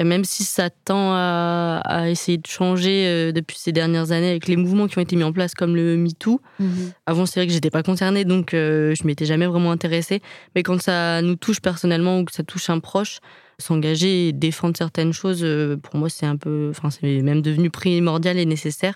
même 0.02 0.24
si 0.24 0.44
ça 0.44 0.70
tend 0.72 1.14
à, 1.14 2.06
essayer 2.08 2.40
de 2.40 2.48
changer 2.48 3.06
euh, 3.08 3.32
depuis 3.32 3.58
ces 3.60 3.72
dernières 3.72 4.12
années 4.12 4.30
avec 4.30 4.48
les 4.48 4.56
mouvements 4.56 4.88
qui 4.88 4.98
ont 4.98 5.02
été 5.02 5.16
mis 5.16 5.24
en 5.24 5.32
place 5.32 5.54
comme 5.54 5.76
le 5.76 5.96
MeToo. 5.98 6.42
Mhm. 6.60 6.92
Avant, 7.06 7.26
c'est 7.26 7.40
vrai 7.40 7.48
que 7.48 7.54
j'étais 7.54 7.70
pas 7.70 7.84
concernée, 7.84 8.26
donc 8.26 8.54
euh, 8.54 8.96
je 8.96 9.06
m'étais 9.06 9.26
jamais 9.26 9.46
vraiment 9.46 9.72
intéressée. 9.72 10.22
Mais 10.56 10.64
quand 10.64 10.82
ça 10.82 11.22
nous 11.22 11.36
touche 11.36 11.62
personnellement 11.62 12.20
ou 12.20 12.26
que 12.26 12.32
ça 12.32 12.44
touche 12.44 12.70
un 12.72 12.80
proche, 12.80 13.20
s'engager 13.60 14.30
et 14.30 14.34
défendre 14.34 14.76
certaines 14.76 15.14
choses, 15.14 15.44
euh, 15.44 15.78
pour 15.78 15.96
moi, 15.96 16.10
c'est 16.10 16.26
un 16.26 16.38
peu, 16.38 16.72
enfin, 16.72 16.90
c'est 16.90 17.22
même 17.22 17.44
devenu 17.44 17.70
primordial 17.70 18.40
et 18.40 18.46
nécessaire. 18.46 18.96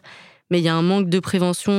Mais 0.50 0.60
il 0.60 0.64
y 0.64 0.70
a 0.70 0.76
un 0.76 0.82
manque 0.82 1.10
de 1.10 1.20
prévention. 1.20 1.72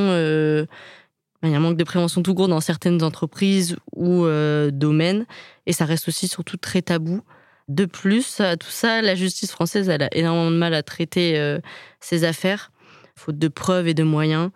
il 1.42 1.50
y 1.50 1.54
a 1.54 1.57
un 1.57 1.61
manque 1.61 1.76
de 1.78 1.85
prévention 1.85 2.22
tout 2.22 2.35
court 2.35 2.48
dans 2.48 2.61
certaines 2.61 3.02
entreprises 3.02 3.76
ou 3.96 4.26
domaines, 4.70 5.24
et 5.66 5.72
ça 5.72 5.87
reste 5.87 6.07
aussi 6.07 6.28
surtout 6.28 6.59
très 6.59 6.83
tabou. 6.83 7.22
De 7.68 7.85
plus, 7.85 8.40
à 8.40 8.57
tout 8.57 8.70
ça, 8.70 9.02
la 9.02 9.14
justice 9.14 9.50
française 9.50 9.90
elle 9.90 10.02
a 10.02 10.09
énormément 10.12 10.50
de 10.50 10.57
mal 10.57 10.72
à 10.72 10.83
traiter 10.83 11.38
euh, 11.38 11.61
ces 12.00 12.24
affaires, 12.24 12.72
faute 13.14 13.38
de 13.38 13.48
preuves 13.48 13.88
et 13.88 13.94
de 13.94 14.02
moyens. 14.02 14.50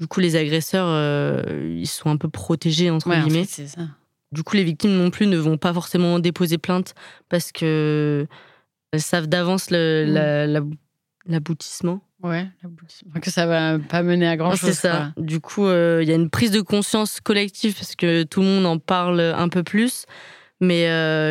Du 0.00 0.06
coup, 0.06 0.20
les 0.20 0.36
agresseurs, 0.36 0.88
euh, 0.88 1.76
ils 1.78 1.86
sont 1.86 2.08
un 2.08 2.16
peu 2.16 2.30
protégés, 2.30 2.90
entre 2.90 3.10
guillemets. 3.10 3.44
ça. 3.44 3.82
Du 4.32 4.42
coup, 4.42 4.56
les 4.56 4.64
victimes 4.64 4.92
non 4.92 5.10
plus 5.10 5.26
ne 5.26 5.36
vont 5.36 5.58
pas 5.58 5.72
forcément 5.72 6.18
déposer 6.18 6.58
plainte 6.58 6.94
parce 7.28 7.52
que 7.52 8.26
elles 8.92 9.02
savent 9.02 9.26
d'avance 9.26 9.70
mm. 9.70 10.72
l'aboutissement. 11.26 12.00
Ouais. 12.22 12.48
Que 13.20 13.30
ça 13.30 13.46
va 13.46 13.78
pas 13.78 14.02
mener 14.02 14.26
à 14.26 14.36
grand 14.36 14.52
chose. 14.52 14.70
C'est 14.70 14.72
ça. 14.72 15.12
Du 15.18 15.40
coup, 15.40 15.68
il 15.68 16.08
y 16.08 16.12
a 16.12 16.14
une 16.14 16.30
prise 16.30 16.50
de 16.50 16.62
conscience 16.62 17.20
collective 17.20 17.74
parce 17.74 17.96
que 17.96 18.22
tout 18.22 18.40
le 18.40 18.46
monde 18.46 18.66
en 18.66 18.78
parle 18.78 19.20
un 19.20 19.48
peu 19.50 19.62
plus. 19.62 20.06
Mais 20.60 20.82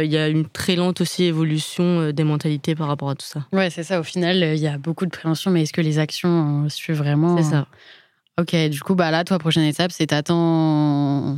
il 0.06 0.12
y 0.12 0.18
a 0.18 0.28
une 0.28 0.48
très 0.48 0.76
lente 0.76 1.02
aussi 1.02 1.24
évolution 1.24 2.12
des 2.12 2.24
mentalités 2.24 2.76
par 2.76 2.88
rapport 2.88 3.10
à 3.10 3.16
tout 3.16 3.26
ça. 3.26 3.48
Ouais, 3.52 3.70
c'est 3.70 3.84
ça. 3.84 4.00
Au 4.00 4.04
final, 4.04 4.38
il 4.38 4.60
y 4.60 4.68
a 4.68 4.78
beaucoup 4.78 5.06
de 5.06 5.12
prévention, 5.12 5.50
mais 5.50 5.64
est-ce 5.64 5.74
que 5.74 5.82
les 5.82 5.98
actions 5.98 6.70
suivent 6.70 6.98
vraiment 6.98 7.36
C'est 7.38 7.50
ça. 7.50 7.68
Ok, 8.38 8.54
du 8.70 8.82
coup, 8.82 8.96
bah 8.96 9.12
là, 9.12 9.24
toi, 9.24 9.40
prochaine 9.40 9.64
étape, 9.64 9.92
c'est 9.92 10.08
t'attends 10.08 11.38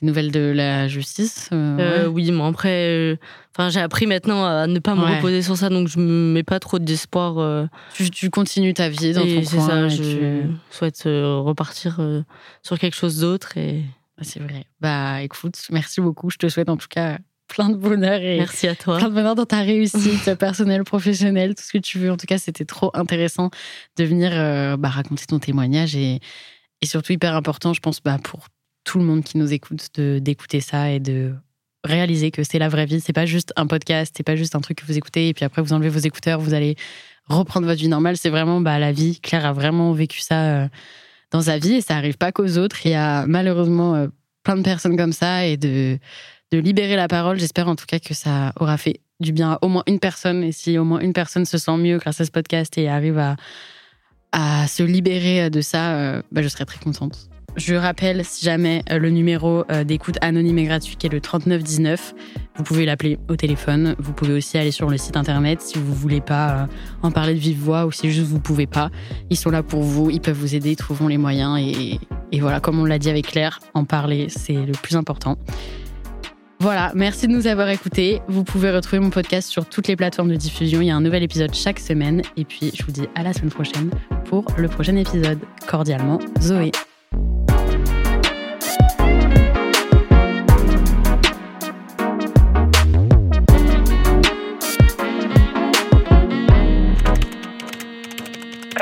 des 0.00 0.08
nouvelles 0.08 0.32
de 0.32 0.52
la 0.54 0.88
justice 0.88 1.48
euh, 1.52 2.06
Oui, 2.06 2.32
mais 2.32 2.42
après, 2.42 2.88
euh, 2.88 3.16
enfin, 3.54 3.70
j'ai 3.70 3.78
appris 3.78 4.06
maintenant 4.06 4.44
à 4.44 4.66
ne 4.66 4.80
pas 4.80 4.96
me 4.96 5.02
reposer 5.02 5.42
sur 5.42 5.56
ça, 5.56 5.68
donc 5.68 5.86
je 5.86 6.00
me 6.00 6.32
mets 6.32 6.42
pas 6.42 6.58
trop 6.58 6.80
d'espoir. 6.80 7.38
Euh. 7.38 7.66
Tu, 7.94 8.28
continues 8.28 8.74
ta 8.74 8.88
vie 8.88 9.12
dans 9.12 9.22
ton 9.22 9.42
coin. 9.42 9.68
ça, 9.68 9.88
je 9.88 10.42
souhaite 10.70 11.02
repartir 11.04 12.00
sur 12.62 12.78
quelque 12.78 12.96
chose 12.96 13.20
d'autre. 13.20 13.56
Et... 13.56 13.84
Bah, 14.22 14.30
c'est 14.30 14.40
vrai. 14.40 14.64
Bah 14.80 15.22
écoute, 15.22 15.56
merci 15.70 16.00
beaucoup. 16.00 16.30
Je 16.30 16.36
te 16.36 16.48
souhaite 16.48 16.68
en 16.68 16.76
tout 16.76 16.88
cas 16.88 17.18
plein 17.48 17.68
de 17.68 17.76
bonheur 17.76 18.20
et 18.20 18.38
merci 18.38 18.66
à 18.66 18.74
toi. 18.74 18.96
Plein 18.96 19.08
de 19.08 19.14
bonheur 19.14 19.34
dans 19.34 19.44
ta 19.44 19.60
réussite 19.60 20.34
personnelle, 20.38 20.84
professionnelle, 20.84 21.54
tout 21.54 21.62
ce 21.62 21.72
que 21.72 21.78
tu 21.78 21.98
veux. 21.98 22.10
En 22.10 22.16
tout 22.16 22.26
cas, 22.26 22.38
c'était 22.38 22.64
trop 22.64 22.90
intéressant 22.94 23.50
de 23.96 24.04
venir 24.04 24.30
bah, 24.78 24.88
raconter 24.88 25.26
ton 25.26 25.38
témoignage 25.38 25.96
et, 25.96 26.20
et 26.80 26.86
surtout 26.86 27.12
hyper 27.12 27.34
important, 27.36 27.74
je 27.74 27.80
pense, 27.80 28.00
bah, 28.02 28.18
pour 28.22 28.48
tout 28.84 28.98
le 28.98 29.04
monde 29.04 29.22
qui 29.22 29.38
nous 29.38 29.52
écoute, 29.52 29.88
d'écouter 29.98 30.60
ça 30.60 30.90
et 30.90 31.00
de 31.00 31.34
réaliser 31.84 32.30
que 32.30 32.42
c'est 32.42 32.58
la 32.58 32.68
vraie 32.68 32.86
vie. 32.86 33.00
C'est 33.00 33.12
pas 33.12 33.26
juste 33.26 33.52
un 33.56 33.66
podcast, 33.66 34.14
c'est 34.16 34.22
pas 34.22 34.36
juste 34.36 34.54
un 34.54 34.60
truc 34.60 34.78
que 34.78 34.86
vous 34.86 34.96
écoutez 34.96 35.28
et 35.28 35.34
puis 35.34 35.44
après 35.44 35.62
vous 35.62 35.72
enlevez 35.72 35.88
vos 35.88 35.98
écouteurs, 35.98 36.40
vous 36.40 36.54
allez 36.54 36.76
reprendre 37.26 37.66
votre 37.66 37.80
vie 37.80 37.88
normale. 37.88 38.16
C'est 38.16 38.30
vraiment 38.30 38.60
bah, 38.60 38.78
la 38.78 38.92
vie. 38.92 39.20
Claire 39.20 39.46
a 39.46 39.52
vraiment 39.52 39.92
vécu 39.92 40.20
ça 40.20 40.42
euh, 40.42 40.68
dans 41.32 41.42
sa 41.42 41.58
vie 41.58 41.74
et 41.74 41.80
ça 41.80 41.96
arrive 41.96 42.16
pas 42.16 42.30
qu'aux 42.30 42.58
autres. 42.58 42.86
Il 42.86 42.92
y 42.92 42.94
a 42.94 43.26
malheureusement 43.26 43.94
euh, 43.94 44.08
plein 44.44 44.56
de 44.56 44.62
personnes 44.62 44.96
comme 44.96 45.12
ça 45.12 45.46
et 45.46 45.56
de, 45.56 45.98
de 46.52 46.58
libérer 46.58 46.94
la 46.94 47.08
parole. 47.08 47.38
J'espère 47.38 47.68
en 47.68 47.74
tout 47.74 47.86
cas 47.86 47.98
que 47.98 48.14
ça 48.14 48.52
aura 48.60 48.76
fait 48.76 49.00
du 49.18 49.32
bien 49.32 49.52
à 49.52 49.58
au 49.62 49.68
moins 49.68 49.82
une 49.86 49.98
personne. 49.98 50.44
Et 50.44 50.52
si 50.52 50.78
au 50.78 50.84
moins 50.84 51.00
une 51.00 51.12
personne 51.12 51.44
se 51.44 51.58
sent 51.58 51.76
mieux 51.78 51.98
grâce 51.98 52.20
à 52.20 52.24
ce 52.24 52.30
podcast 52.30 52.76
et 52.78 52.88
arrive 52.88 53.18
à, 53.18 53.36
à 54.30 54.68
se 54.68 54.82
libérer 54.82 55.50
de 55.50 55.60
ça, 55.60 55.94
euh, 55.94 56.22
bah, 56.30 56.42
je 56.42 56.48
serais 56.48 56.66
très 56.66 56.78
contente. 56.78 57.31
Je 57.56 57.74
rappelle, 57.74 58.24
si 58.24 58.44
jamais 58.44 58.82
euh, 58.90 58.98
le 58.98 59.10
numéro 59.10 59.64
euh, 59.70 59.84
d'écoute 59.84 60.16
anonyme 60.22 60.58
et 60.58 60.64
gratuit 60.64 60.96
qui 60.96 61.06
est 61.06 61.10
le 61.10 61.20
3919, 61.20 62.14
vous 62.56 62.62
pouvez 62.62 62.86
l'appeler 62.86 63.18
au 63.28 63.36
téléphone. 63.36 63.94
Vous 63.98 64.12
pouvez 64.12 64.32
aussi 64.32 64.56
aller 64.56 64.70
sur 64.70 64.88
le 64.88 64.96
site 64.96 65.16
internet 65.16 65.60
si 65.60 65.78
vous 65.78 65.94
voulez 65.94 66.22
pas 66.22 66.50
euh, 66.50 66.66
en 67.02 67.10
parler 67.10 67.34
de 67.34 67.38
vive 67.38 67.58
voix 67.58 67.84
ou 67.84 67.92
si 67.92 68.10
juste 68.10 68.26
vous 68.26 68.40
pouvez 68.40 68.66
pas. 68.66 68.90
Ils 69.28 69.36
sont 69.36 69.50
là 69.50 69.62
pour 69.62 69.82
vous, 69.82 70.08
ils 70.10 70.20
peuvent 70.20 70.38
vous 70.38 70.54
aider, 70.54 70.74
trouvons 70.76 71.08
les 71.08 71.18
moyens 71.18 71.58
et, 71.60 72.00
et 72.32 72.40
voilà, 72.40 72.60
comme 72.60 72.78
on 72.78 72.84
l'a 72.84 72.98
dit 72.98 73.10
avec 73.10 73.26
Claire, 73.26 73.60
en 73.74 73.84
parler 73.84 74.28
c'est 74.28 74.54
le 74.54 74.72
plus 74.72 74.96
important. 74.96 75.36
Voilà, 76.58 76.92
merci 76.94 77.26
de 77.26 77.32
nous 77.32 77.48
avoir 77.48 77.68
écoutés. 77.68 78.22
Vous 78.28 78.44
pouvez 78.44 78.70
retrouver 78.70 79.00
mon 79.00 79.10
podcast 79.10 79.50
sur 79.50 79.66
toutes 79.66 79.88
les 79.88 79.96
plateformes 79.96 80.30
de 80.30 80.36
diffusion. 80.36 80.80
Il 80.80 80.86
y 80.86 80.90
a 80.90 80.96
un 80.96 81.00
nouvel 81.00 81.24
épisode 81.24 81.52
chaque 81.54 81.80
semaine. 81.80 82.22
Et 82.36 82.44
puis, 82.44 82.70
je 82.72 82.84
vous 82.84 82.92
dis 82.92 83.08
à 83.16 83.24
la 83.24 83.32
semaine 83.32 83.50
prochaine 83.50 83.90
pour 84.26 84.44
le 84.56 84.68
prochain 84.68 84.94
épisode. 84.94 85.40
Cordialement, 85.66 86.20
Zoé. 86.40 86.70